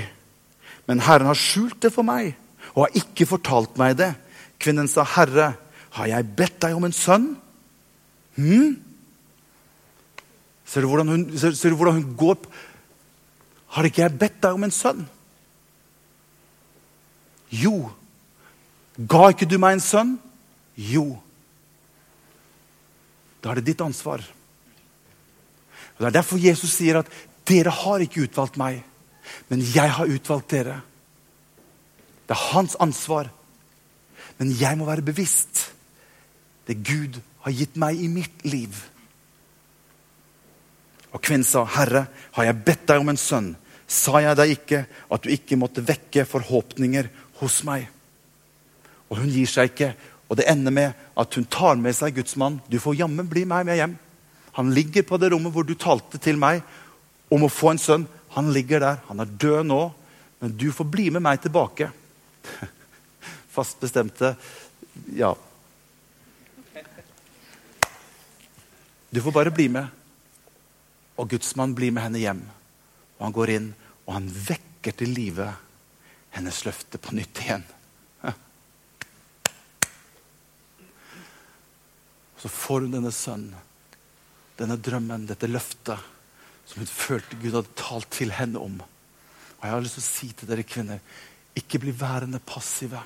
men 0.87 0.99
Herren 0.99 1.27
har 1.27 1.35
skjult 1.35 1.79
det 1.81 1.93
for 1.93 2.03
meg 2.03 2.35
og 2.75 2.85
har 2.85 2.97
ikke 3.01 3.25
fortalt 3.25 3.77
meg 3.77 3.97
det. 3.97 4.13
Kvinnen 4.59 4.87
sa, 4.87 5.03
'Herre, 5.03 5.55
har 5.91 6.05
jeg 6.05 6.35
bedt 6.35 6.59
deg 6.61 6.75
om 6.75 6.85
en 6.85 6.91
sønn?' 6.91 7.35
Hm? 8.37 8.77
Ser 10.65 10.81
du 10.81 10.87
hvordan 10.87 11.07
hun, 11.07 11.37
ser, 11.37 11.51
ser 11.51 11.69
du 11.69 11.75
hvordan 11.75 11.97
hun 11.97 12.15
går 12.15 12.37
Har 13.75 13.85
ikke 13.85 14.01
jeg 14.01 14.19
bedt 14.19 14.41
deg 14.43 14.57
om 14.57 14.65
en 14.65 14.73
sønn? 14.73 15.05
Jo. 17.53 17.89
Ga 18.97 19.29
ikke 19.33 19.47
du 19.49 19.57
meg 19.61 19.77
en 19.77 19.83
sønn? 19.83 20.17
Jo. 20.75 21.05
Da 23.39 23.51
er 23.51 23.59
det 23.59 23.71
ditt 23.71 23.81
ansvar. 23.85 24.23
Og 25.95 25.99
Det 25.99 26.07
er 26.07 26.17
derfor 26.19 26.39
Jesus 26.39 26.73
sier 26.73 27.01
at 27.01 27.09
dere 27.49 27.73
har 27.73 28.03
ikke 28.03 28.23
utvalgt 28.27 28.59
meg, 28.61 28.83
men 29.49 29.61
jeg 29.61 29.91
har 29.91 30.09
utvalgt 30.09 30.51
dere. 30.53 30.81
Det 32.27 32.35
er 32.35 32.47
hans 32.53 32.75
ansvar. 32.79 33.29
Men 34.37 34.53
jeg 34.55 34.77
må 34.77 34.85
være 34.87 35.03
bevisst 35.03 35.69
det 36.69 36.77
Gud 36.85 37.17
har 37.43 37.55
gitt 37.57 37.75
meg 37.81 37.97
i 37.97 38.07
mitt 38.07 38.45
liv. 38.45 38.75
Og 41.13 41.21
kvinnen 41.21 41.43
sa, 41.43 41.65
'Herre, 41.65 42.07
har 42.31 42.43
jeg 42.43 42.63
bedt 42.65 42.87
deg 42.87 42.99
om 42.99 43.09
en 43.09 43.17
sønn?' 43.17 43.55
Sa 43.89 44.19
jeg 44.21 44.35
deg 44.37 44.51
ikke 44.53 44.85
at 45.09 45.23
du 45.23 45.29
ikke 45.33 45.57
måtte 45.57 45.81
vekke 45.81 46.25
forhåpninger 46.25 47.09
hos 47.41 47.63
meg. 47.65 47.87
Og 49.09 49.17
hun 49.17 49.31
gir 49.33 49.49
seg 49.49 49.71
ikke. 49.71 49.95
Og 50.29 50.37
det 50.37 50.45
ender 50.45 50.71
med 50.71 50.93
at 51.17 51.33
hun 51.33 51.47
tar 51.49 51.75
med 51.81 51.95
seg 51.97 52.13
gudsmannen. 52.13 52.61
Du 52.69 52.77
får 52.77 52.99
jammen 52.99 53.25
bli 53.25 53.47
meg 53.49 53.65
med 53.65 53.79
hjem. 53.79 53.97
Han 54.53 54.69
ligger 54.77 55.01
på 55.01 55.17
det 55.17 55.31
rommet 55.33 55.53
hvor 55.55 55.65
du 55.65 55.73
talte 55.73 56.21
til 56.21 56.37
meg 56.37 56.61
om 57.33 57.43
å 57.45 57.49
få 57.49 57.73
en 57.73 57.81
sønn. 57.81 58.07
Han 58.37 58.53
ligger 58.53 58.79
der. 58.83 59.01
Han 59.09 59.25
er 59.25 59.25
død 59.41 59.65
nå, 59.65 59.81
men 60.39 60.53
du 60.53 60.69
får 60.71 60.85
bli 60.85 61.09
med 61.09 61.25
meg 61.25 61.41
tilbake. 61.41 61.89
Fast 63.55 63.81
bestemte 63.81 64.35
Ja. 65.17 65.33
Du 69.09 69.21
får 69.25 69.33
bare 69.33 69.49
bli 69.49 69.65
med. 69.73 69.87
Og 71.19 71.29
gudsmannen 71.33 71.75
blir 71.75 71.91
med 71.91 72.05
henne 72.07 72.21
hjem. 72.21 72.43
Og 73.17 73.25
han 73.27 73.35
går 73.35 73.55
inn, 73.57 73.73
og 74.07 74.15
han 74.15 74.29
vekker 74.31 74.95
til 74.95 75.11
live 75.13 75.49
hennes 76.35 76.61
løfte 76.65 77.01
på 77.01 77.15
nytt 77.17 77.43
igjen. 77.43 77.65
Så 82.39 82.47
får 82.47 82.85
hun 82.85 82.93
denne 82.93 83.11
sønnen, 83.11 83.55
denne 84.55 84.77
drømmen, 84.79 85.25
dette 85.27 85.49
løftet 85.49 85.99
som 86.69 86.83
hun 86.83 86.87
følte 86.87 87.39
Gud 87.41 87.57
hadde 87.57 87.79
talt 87.79 88.07
til 88.13 88.31
henne 88.31 88.61
om. 88.61 88.77
Og 88.79 89.63
Jeg 89.65 89.73
har 89.73 89.83
lyst 89.83 89.97
til 89.97 90.05
å 90.05 90.07
si 90.07 90.29
til 90.37 90.47
dere 90.51 90.67
kvinner 90.67 91.01
ikke 91.59 91.81
bli 91.83 91.91
værende 91.95 92.39
passive. 92.39 93.01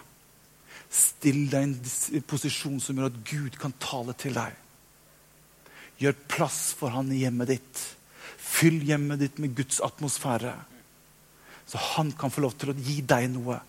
Still 0.93 1.47
deg 1.49 1.63
i 1.63 2.19
en 2.19 2.28
posisjon 2.30 2.78
som 2.84 2.99
gjør 2.99 3.10
at 3.10 3.21
Gud 3.26 3.58
kan 3.58 3.73
tale 3.82 4.13
til 4.19 4.36
deg. 4.38 4.54
Gjør 6.02 6.19
plass 6.30 6.62
for 6.78 6.93
han 6.93 7.10
i 7.13 7.23
hjemmet 7.23 7.54
ditt. 7.56 7.84
Fyll 8.43 8.82
hjemmet 8.84 9.21
ditt 9.23 9.39
med 9.41 9.56
Guds 9.56 9.79
atmosfære. 9.84 10.53
Så 11.65 11.79
han 11.95 12.12
kan 12.12 12.32
få 12.34 12.43
lov 12.43 12.58
til 12.60 12.73
å 12.73 12.77
gi 12.77 12.99
deg 13.08 13.29
noe. 13.32 13.62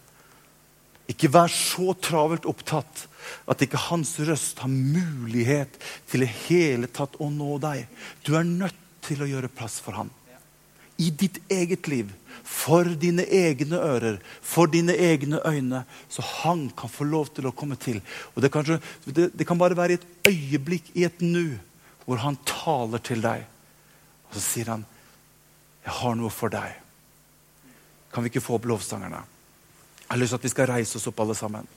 Ikke 1.10 1.28
vær 1.28 1.52
så 1.52 1.92
travelt 2.00 2.46
opptatt 2.48 3.04
at 3.50 3.62
ikke 3.64 3.80
hans 3.90 4.16
røst 4.24 4.62
har 4.64 4.72
mulighet 4.72 5.76
til 6.10 6.24
i 6.24 6.30
hele 6.46 6.88
tatt 6.88 7.18
å 7.20 7.28
nå 7.32 7.58
deg. 7.62 7.84
Du 8.24 8.34
er 8.38 8.46
nødt 8.48 8.78
til 9.04 9.22
å 9.22 9.28
gjøre 9.28 9.52
plass 9.52 9.78
for 9.84 9.96
han. 10.00 10.10
I 10.96 11.10
ditt 11.10 11.40
eget 11.50 11.88
liv, 11.90 12.12
for 12.46 12.87
dine 12.87 13.24
egne 13.26 13.80
ører, 13.82 14.20
for 14.40 14.70
dine 14.70 14.94
egne 14.94 15.40
øyne. 15.44 15.82
Så 16.08 16.22
han 16.42 16.68
kan 16.76 16.92
få 16.92 17.06
lov 17.08 17.32
til 17.34 17.48
å 17.50 17.54
komme 17.56 17.76
til. 17.80 17.98
Og 18.34 18.44
det, 18.44 18.52
kanskje, 18.54 18.78
det, 19.04 19.32
det 19.34 19.46
kan 19.48 19.58
bare 19.60 19.76
være 19.76 19.96
i 19.96 19.98
et 19.98 20.06
øyeblikk, 20.30 20.92
i 20.94 21.06
et 21.08 21.24
nu, 21.24 21.58
hvor 22.06 22.22
han 22.22 22.38
taler 22.46 23.02
til 23.04 23.24
deg. 23.24 23.44
Og 24.35 24.40
så 24.40 24.49
sier 24.49 24.70
han, 24.70 24.87
'Jeg 25.85 25.92
har 25.92 26.14
noe 26.14 26.31
for 26.31 26.49
deg'. 26.49 26.81
Kan 28.12 28.23
vi 28.23 28.29
ikke 28.29 28.40
få 28.40 28.55
opp 28.55 28.64
lovsangerne? 28.64 29.16
Jeg 29.16 30.11
har 30.11 30.16
lyst 30.16 30.31
til 30.31 30.37
at 30.37 30.44
vi 30.44 30.49
skal 30.49 30.66
reise 30.66 30.97
oss 30.97 31.07
opp, 31.07 31.20
alle 31.20 31.35
sammen. 31.35 31.68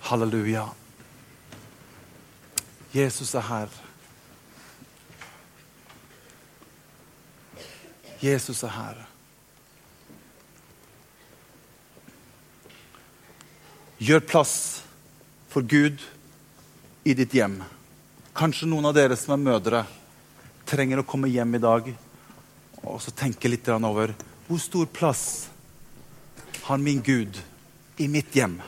Halleluja. 0.00 0.68
Jesus 2.94 3.34
er 3.34 3.40
her. 3.40 3.68
Jesus 8.22 8.62
er 8.62 8.68
her. 8.68 9.06
Gjør 13.98 14.18
plass 14.18 14.84
for 15.48 15.60
Gud 15.60 15.98
i 17.04 17.14
ditt 17.14 17.32
hjem. 17.32 17.62
Kanskje 18.38 18.68
noen 18.70 18.86
av 18.86 18.94
dere 18.94 19.16
som 19.18 19.32
er 19.34 19.40
mødre, 19.42 19.80
trenger 20.68 21.00
å 21.00 21.06
komme 21.06 21.26
hjem 21.26 21.56
i 21.58 21.60
dag 21.62 21.88
og 22.84 23.00
så 23.02 23.10
tenke 23.10 23.50
litt 23.50 23.66
over 23.74 24.12
hvor 24.46 24.60
stor 24.62 24.86
plass 24.94 25.48
har 26.68 26.78
min 26.78 27.00
Gud 27.02 27.40
i 27.98 28.06
mitt 28.06 28.36
hjem. 28.38 28.60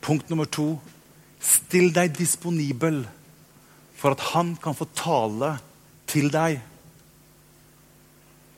Punkt 0.00 0.32
nummer 0.32 0.48
to 0.48 0.78
still 1.42 1.92
deg 1.92 2.16
disponibel 2.16 3.02
for 4.00 4.16
at 4.16 4.24
han 4.32 4.56
kan 4.56 4.78
få 4.78 4.88
tale 4.96 5.58
til 6.08 6.32
deg. 6.32 6.62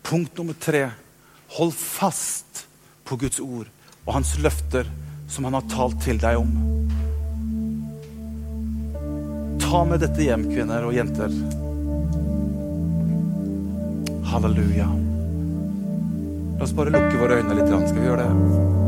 Punkt 0.07 0.39
nummer 0.39 0.55
tre 0.55 0.87
hold 1.59 1.75
fast 1.75 2.69
på 3.03 3.19
Guds 3.19 3.43
ord 3.43 3.67
og 4.05 4.15
hans 4.21 4.37
løfter 4.39 4.87
som 5.27 5.51
han 5.51 5.59
har 5.59 5.73
talt 5.75 6.05
til 6.07 6.23
deg 6.23 6.39
om. 6.47 6.78
Ta 9.69 9.85
med 9.85 10.01
dette 10.01 10.25
hjem, 10.25 10.47
kvinner 10.49 10.85
og 10.89 10.95
jenter. 10.97 11.33
Halleluja. 14.31 14.89
La 16.57 16.65
oss 16.65 16.73
bare 16.77 16.95
lukke 16.95 17.21
våre 17.21 17.43
øyne 17.43 17.59
litt. 17.59 17.75
Skal 17.91 18.01
vi 18.01 18.09
gjøre 18.09 18.25
det? 18.25 18.88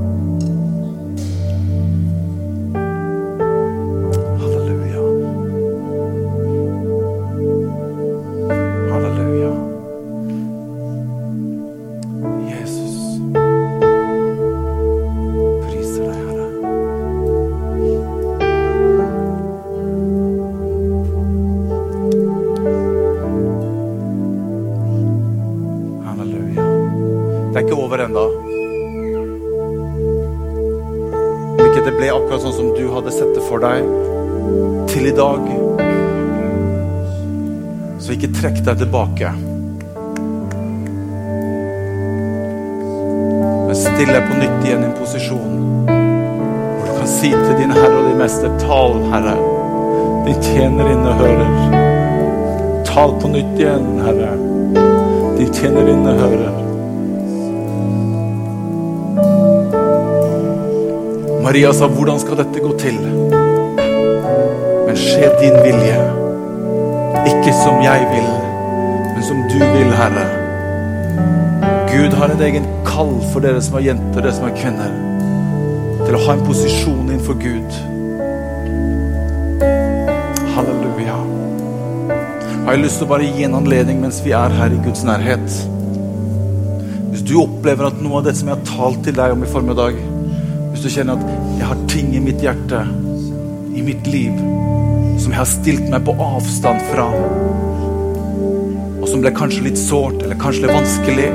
Deg 38.67 38.79
tilbake. 38.79 39.33
Men 43.67 43.79
still 43.79 44.11
deg 44.11 44.25
på 44.27 44.39
nytt 44.41 44.65
igjen 44.67 44.83
i 44.83 44.89
en 44.89 44.97
posisjon 44.99 45.59
hvor 45.87 46.87
du 46.89 46.93
kan 46.97 47.11
si 47.11 47.31
til 47.31 47.55
din 47.61 47.75
Herre 47.75 47.97
og 48.01 48.09
din 48.09 48.19
Mester, 48.19 48.51
tal, 48.63 48.97
Herre. 49.13 49.37
Din 50.27 50.41
tjenerinne 50.45 51.13
hører. 51.21 51.53
Tal 52.89 53.15
på 53.21 53.31
nytt 53.31 53.61
igjen, 53.61 53.87
Herre. 54.05 54.33
Din 55.39 55.55
tjenerinne 55.55 56.17
hører. 56.19 56.59
Maria 61.43 61.73
sa, 61.73 61.87
'Hvordan 61.87 62.19
skal 62.19 62.37
dette 62.37 62.61
gå 62.61 62.73
til?' 62.79 63.01
Men 64.87 64.97
skje 64.97 65.31
din 65.41 65.57
vilje. 65.65 65.99
Ikke 67.27 67.53
som 67.65 67.83
jeg 67.83 68.07
vil, 68.13 68.50
men 69.21 69.29
som 69.29 69.49
du 69.49 69.59
vil, 69.59 69.91
Herre. 69.93 70.23
Gud 71.91 72.15
har 72.17 72.31
et 72.33 72.43
egen 72.47 72.65
kall 72.87 73.19
for 73.35 73.45
dere 73.45 73.61
som 73.61 73.75
er 73.77 73.91
jenter, 73.91 74.23
dere 74.23 74.33
som 74.33 74.47
er 74.49 74.55
kvinner, 74.57 74.95
til 76.07 76.17
å 76.17 76.21
ha 76.25 76.37
en 76.39 76.45
posisjon 76.47 77.03
innenfor 77.11 77.37
Gud. 77.43 77.77
Halleluja. 80.55 81.19
Jeg 82.09 82.65
har 82.65 82.81
lyst 82.81 83.03
til 83.03 83.11
å 83.11 83.13
bare 83.13 83.29
gi 83.29 83.45
en 83.45 83.59
anledning 83.61 84.01
mens 84.01 84.23
vi 84.25 84.33
er 84.39 84.57
her 84.57 84.73
i 84.73 84.81
Guds 84.87 85.05
nærhet. 85.05 85.61
Hvis 87.11 87.27
du 87.29 87.37
opplever 87.43 87.91
at 87.91 88.01
noe 88.01 88.23
av 88.23 88.31
det 88.31 88.39
som 88.41 88.49
jeg 88.49 88.57
har 88.57 88.71
talt 88.73 89.05
til 89.05 89.21
deg 89.21 89.37
om 89.37 89.45
i 89.45 89.51
formiddag, 89.53 90.01
hvis 90.71 90.87
du 90.87 90.95
kjenner 90.95 91.21
at 91.21 91.59
jeg 91.59 91.69
har 91.75 91.89
ting 91.93 92.15
i 92.17 92.25
mitt 92.25 92.41
hjerte, 92.41 92.87
i 93.77 93.85
mitt 93.85 94.09
liv, 94.09 94.33
som 95.21 95.29
jeg 95.29 95.43
har 95.43 95.53
stilt 95.59 95.91
meg 95.93 96.09
på 96.09 96.17
avstand 96.25 96.89
fra, 96.89 97.11
som 99.11 99.23
ble 99.23 99.33
kanskje 99.35 99.65
litt 99.67 99.79
sårt 99.79 100.23
eller 100.23 100.39
kanskje 100.39 100.67
litt 100.67 100.77
vanskelig 100.77 101.31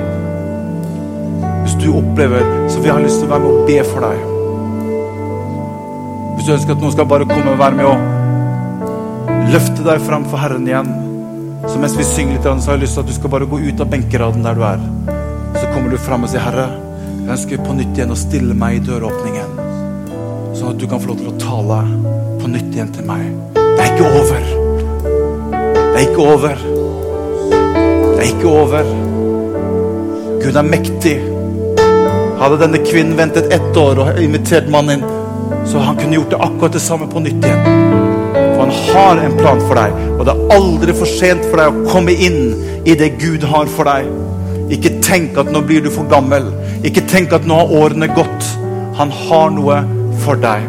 Hvis 1.65 1.75
du 1.81 1.89
opplever, 1.91 2.45
så 2.69 2.79
vil 2.79 2.89
jeg 2.89 2.95
ha 2.95 3.03
lyst 3.03 3.19
til 3.19 3.27
å 3.27 3.33
være 3.33 3.43
med 3.43 3.51
og 3.51 3.65
be 3.67 3.77
for 3.89 4.05
deg. 4.05 4.17
Hvis 6.35 6.45
du 6.47 6.51
ønsker 6.55 6.75
at 6.75 6.83
noen 6.83 6.93
skal 6.93 7.09
bare 7.09 7.27
komme 7.29 7.55
og 7.55 7.59
være 7.59 7.79
med 7.79 7.87
og 7.89 9.49
løfte 9.49 9.85
deg 9.85 10.03
fram 10.05 10.27
for 10.29 10.41
Herren 10.41 10.67
igjen, 10.69 10.91
så 11.65 11.81
mens 11.81 11.97
vi 11.97 12.05
synger 12.05 12.37
litt, 12.37 12.45
så 12.45 12.69
har 12.69 12.77
jeg 12.77 12.83
lyst 12.85 12.99
til 12.99 13.05
at 13.05 13.09
du 13.09 13.15
skal 13.17 13.33
bare 13.33 13.49
gå 13.49 13.59
ut 13.65 13.81
av 13.81 13.89
benkeraden 13.89 14.45
der 14.45 14.57
du 14.57 14.63
er. 14.67 14.85
Så 15.57 15.65
kommer 15.73 15.89
du 15.89 15.97
fram 15.97 16.27
og 16.27 16.31
sier, 16.31 16.45
Herre, 16.45 16.67
jeg 17.17 17.33
ønsker 17.33 17.65
på 17.65 17.77
nytt 17.79 17.97
igjen 17.97 18.13
å 18.13 18.19
stille 18.19 18.57
meg 18.61 18.77
i 18.77 18.85
døråpningen. 18.85 19.59
Sånn 20.53 20.75
at 20.75 20.79
du 20.79 20.85
kan 20.91 21.01
få 21.01 21.15
lov 21.15 21.23
til 21.23 21.33
å 21.33 21.37
tale 21.41 21.81
på 22.43 22.53
nytt 22.53 22.69
igjen 22.77 22.93
til 22.93 23.09
meg. 23.09 23.25
Det 23.57 23.81
er 23.81 23.95
ikke 23.95 24.11
over. 24.21 24.49
Det 25.81 25.95
er 25.95 26.03
ikke 26.05 26.33
over. 26.37 26.84
Er 28.25 28.31
ikke 28.31 28.47
over. 28.49 28.87
Gud 30.41 30.55
er 30.57 30.65
mektig. 30.65 31.11
Hadde 32.39 32.55
denne 32.57 32.79
kvinnen 32.81 33.17
ventet 33.19 33.51
ett 33.53 33.77
år 33.77 33.99
og 34.01 34.17
invitert 34.17 34.65
mannen 34.73 34.95
inn, 34.95 35.59
så 35.69 35.83
han 35.85 35.99
kunne 35.99 36.17
gjort 36.17 36.33
det 36.33 36.39
akkurat 36.41 36.73
det 36.73 36.81
samme 36.81 37.05
på 37.11 37.21
nytt 37.21 37.45
igjen. 37.45 37.67
For 38.33 38.63
han 38.63 38.73
har 38.87 39.21
en 39.21 39.37
plan 39.37 39.61
for 39.67 39.77
deg, 39.77 39.93
og 40.15 40.23
det 40.25 40.33
er 40.33 40.55
aldri 40.57 40.95
for 40.97 41.11
sent 41.19 41.45
for 41.51 41.61
deg 41.61 41.69
å 41.69 41.91
komme 41.91 42.15
inn 42.27 42.39
i 42.81 42.95
det 42.97 43.11
Gud 43.21 43.45
har 43.51 43.69
for 43.75 43.91
deg. 43.91 44.09
Ikke 44.73 44.95
tenk 45.05 45.37
at 45.37 45.51
nå 45.53 45.61
blir 45.67 45.85
du 45.85 45.91
for 45.93 46.09
gammel. 46.09 46.49
Ikke 46.81 47.05
tenk 47.11 47.35
at 47.37 47.45
nå 47.45 47.59
har 47.61 47.75
årene 47.77 48.09
gått. 48.17 48.49
Han 48.97 49.13
har 49.13 49.53
noe 49.53 49.83
for 50.25 50.41
deg. 50.41 50.65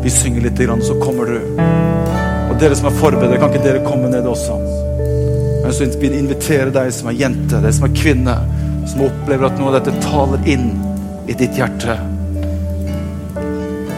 Vi 0.00 0.16
synger 0.16 0.48
litt, 0.48 0.64
grann, 0.64 0.80
så 0.80 0.96
kommer 0.96 1.28
du. 1.28 2.17
Dere 2.58 2.74
som 2.74 2.88
er 2.90 2.94
forberedt, 2.98 3.38
kan 3.38 3.52
ikke 3.52 3.62
dere 3.62 3.80
komme 3.84 4.08
ned 4.10 4.26
også? 4.26 4.56
Men 5.62 5.74
så 5.74 5.86
vil 6.00 6.10
jeg 6.10 6.24
invitere 6.24 6.72
deg 6.74 6.88
som 6.96 7.10
er 7.10 7.18
jente, 7.20 7.60
deg 7.62 7.74
som 7.76 7.86
er 7.86 7.92
kvinne, 7.94 8.34
som 8.90 9.04
opplever 9.06 9.46
at 9.46 9.60
noe 9.60 9.70
av 9.70 9.76
dette 9.78 10.00
taler 10.02 10.42
inn 10.50 10.72
i 11.30 11.36
ditt 11.38 11.54
hjerte. 11.54 11.94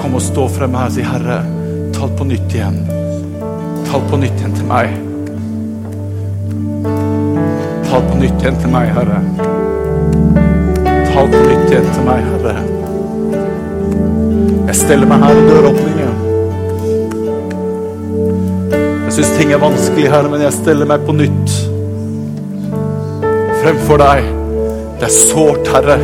Kom 0.01 0.19
og 0.19 0.25
stå 0.25 0.45
frem 0.53 0.77
her 0.77 0.91
og 0.91 0.97
si, 0.97 1.05
Herre, 1.07 1.39
tal 1.97 2.13
på 2.19 2.27
nytt 2.29 2.57
igjen. 2.57 2.77
Tal 3.89 4.05
på 4.11 4.21
nytt 4.21 4.37
igjen 4.43 4.59
til 4.59 4.69
meg. 4.69 4.93
Tal 7.89 8.05
på 8.11 8.21
nytt 8.21 8.45
igjen 8.45 8.61
til 8.61 8.75
meg, 8.77 8.93
Herre. 8.99 9.23
Tal 11.15 11.33
på 11.33 11.41
nytt 11.47 11.73
igjen 11.73 11.89
til 11.95 12.07
meg, 12.11 12.29
Herre. 12.29 12.55
Jeg 14.69 14.79
steller 14.85 15.09
meg 15.11 15.25
her 15.25 15.41
og 15.41 15.49
dør 15.49 15.73
opp 15.73 15.81
Jeg 15.81 16.00
syns 19.21 19.37
ting 19.37 19.51
er 19.53 19.61
vanskelig, 19.61 20.09
Herre, 20.09 20.29
men 20.33 20.41
jeg 20.41 20.55
steller 20.55 20.89
meg 20.89 21.03
på 21.05 21.13
nytt 21.13 21.51
fremfor 23.61 23.99
deg. 24.01 24.29
Det 24.97 25.09
er 25.09 25.13
sårt, 25.13 25.69
Herre. 25.69 25.97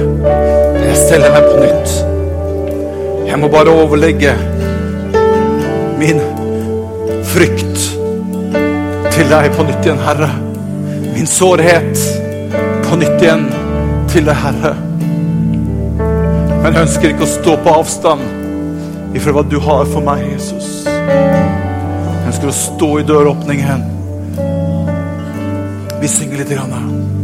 Jeg 0.83 0.99
steller 1.01 1.33
meg 1.33 1.47
på 1.47 1.63
nytt. 1.63 1.95
Jeg 3.31 3.41
må 3.41 3.49
bare 3.53 3.73
overlegge 3.73 4.35
min 5.97 6.21
frykt 7.31 7.87
til 9.17 9.33
deg 9.33 9.49
på 9.57 9.65
nytt 9.65 9.89
igjen, 9.89 10.05
Herre. 10.05 10.29
Min 11.15 11.31
sårhet 11.31 12.05
på 12.85 13.01
nytt 13.01 13.25
igjen 13.25 13.49
til 14.13 14.29
deg, 14.29 14.37
Herre. 14.45 14.75
Men 16.05 16.69
jeg 16.69 16.83
ønsker 16.85 17.15
ikke 17.15 17.25
å 17.25 17.35
stå 17.39 17.57
på 17.65 17.79
avstand 17.81 19.17
ifra 19.17 19.39
hva 19.39 19.47
du 19.49 19.57
har 19.65 19.89
for 19.89 20.05
meg, 20.05 20.27
Jesus. 20.35 21.46
Ønsker 22.37 22.51
å 22.53 22.53
stå 22.53 22.89
i 23.01 23.05
døråpningen. 23.09 23.85
Vi 26.03 26.09
synger 26.19 26.43
litt. 26.43 26.53
Grann. 26.53 26.77
Jesus. 26.77 27.16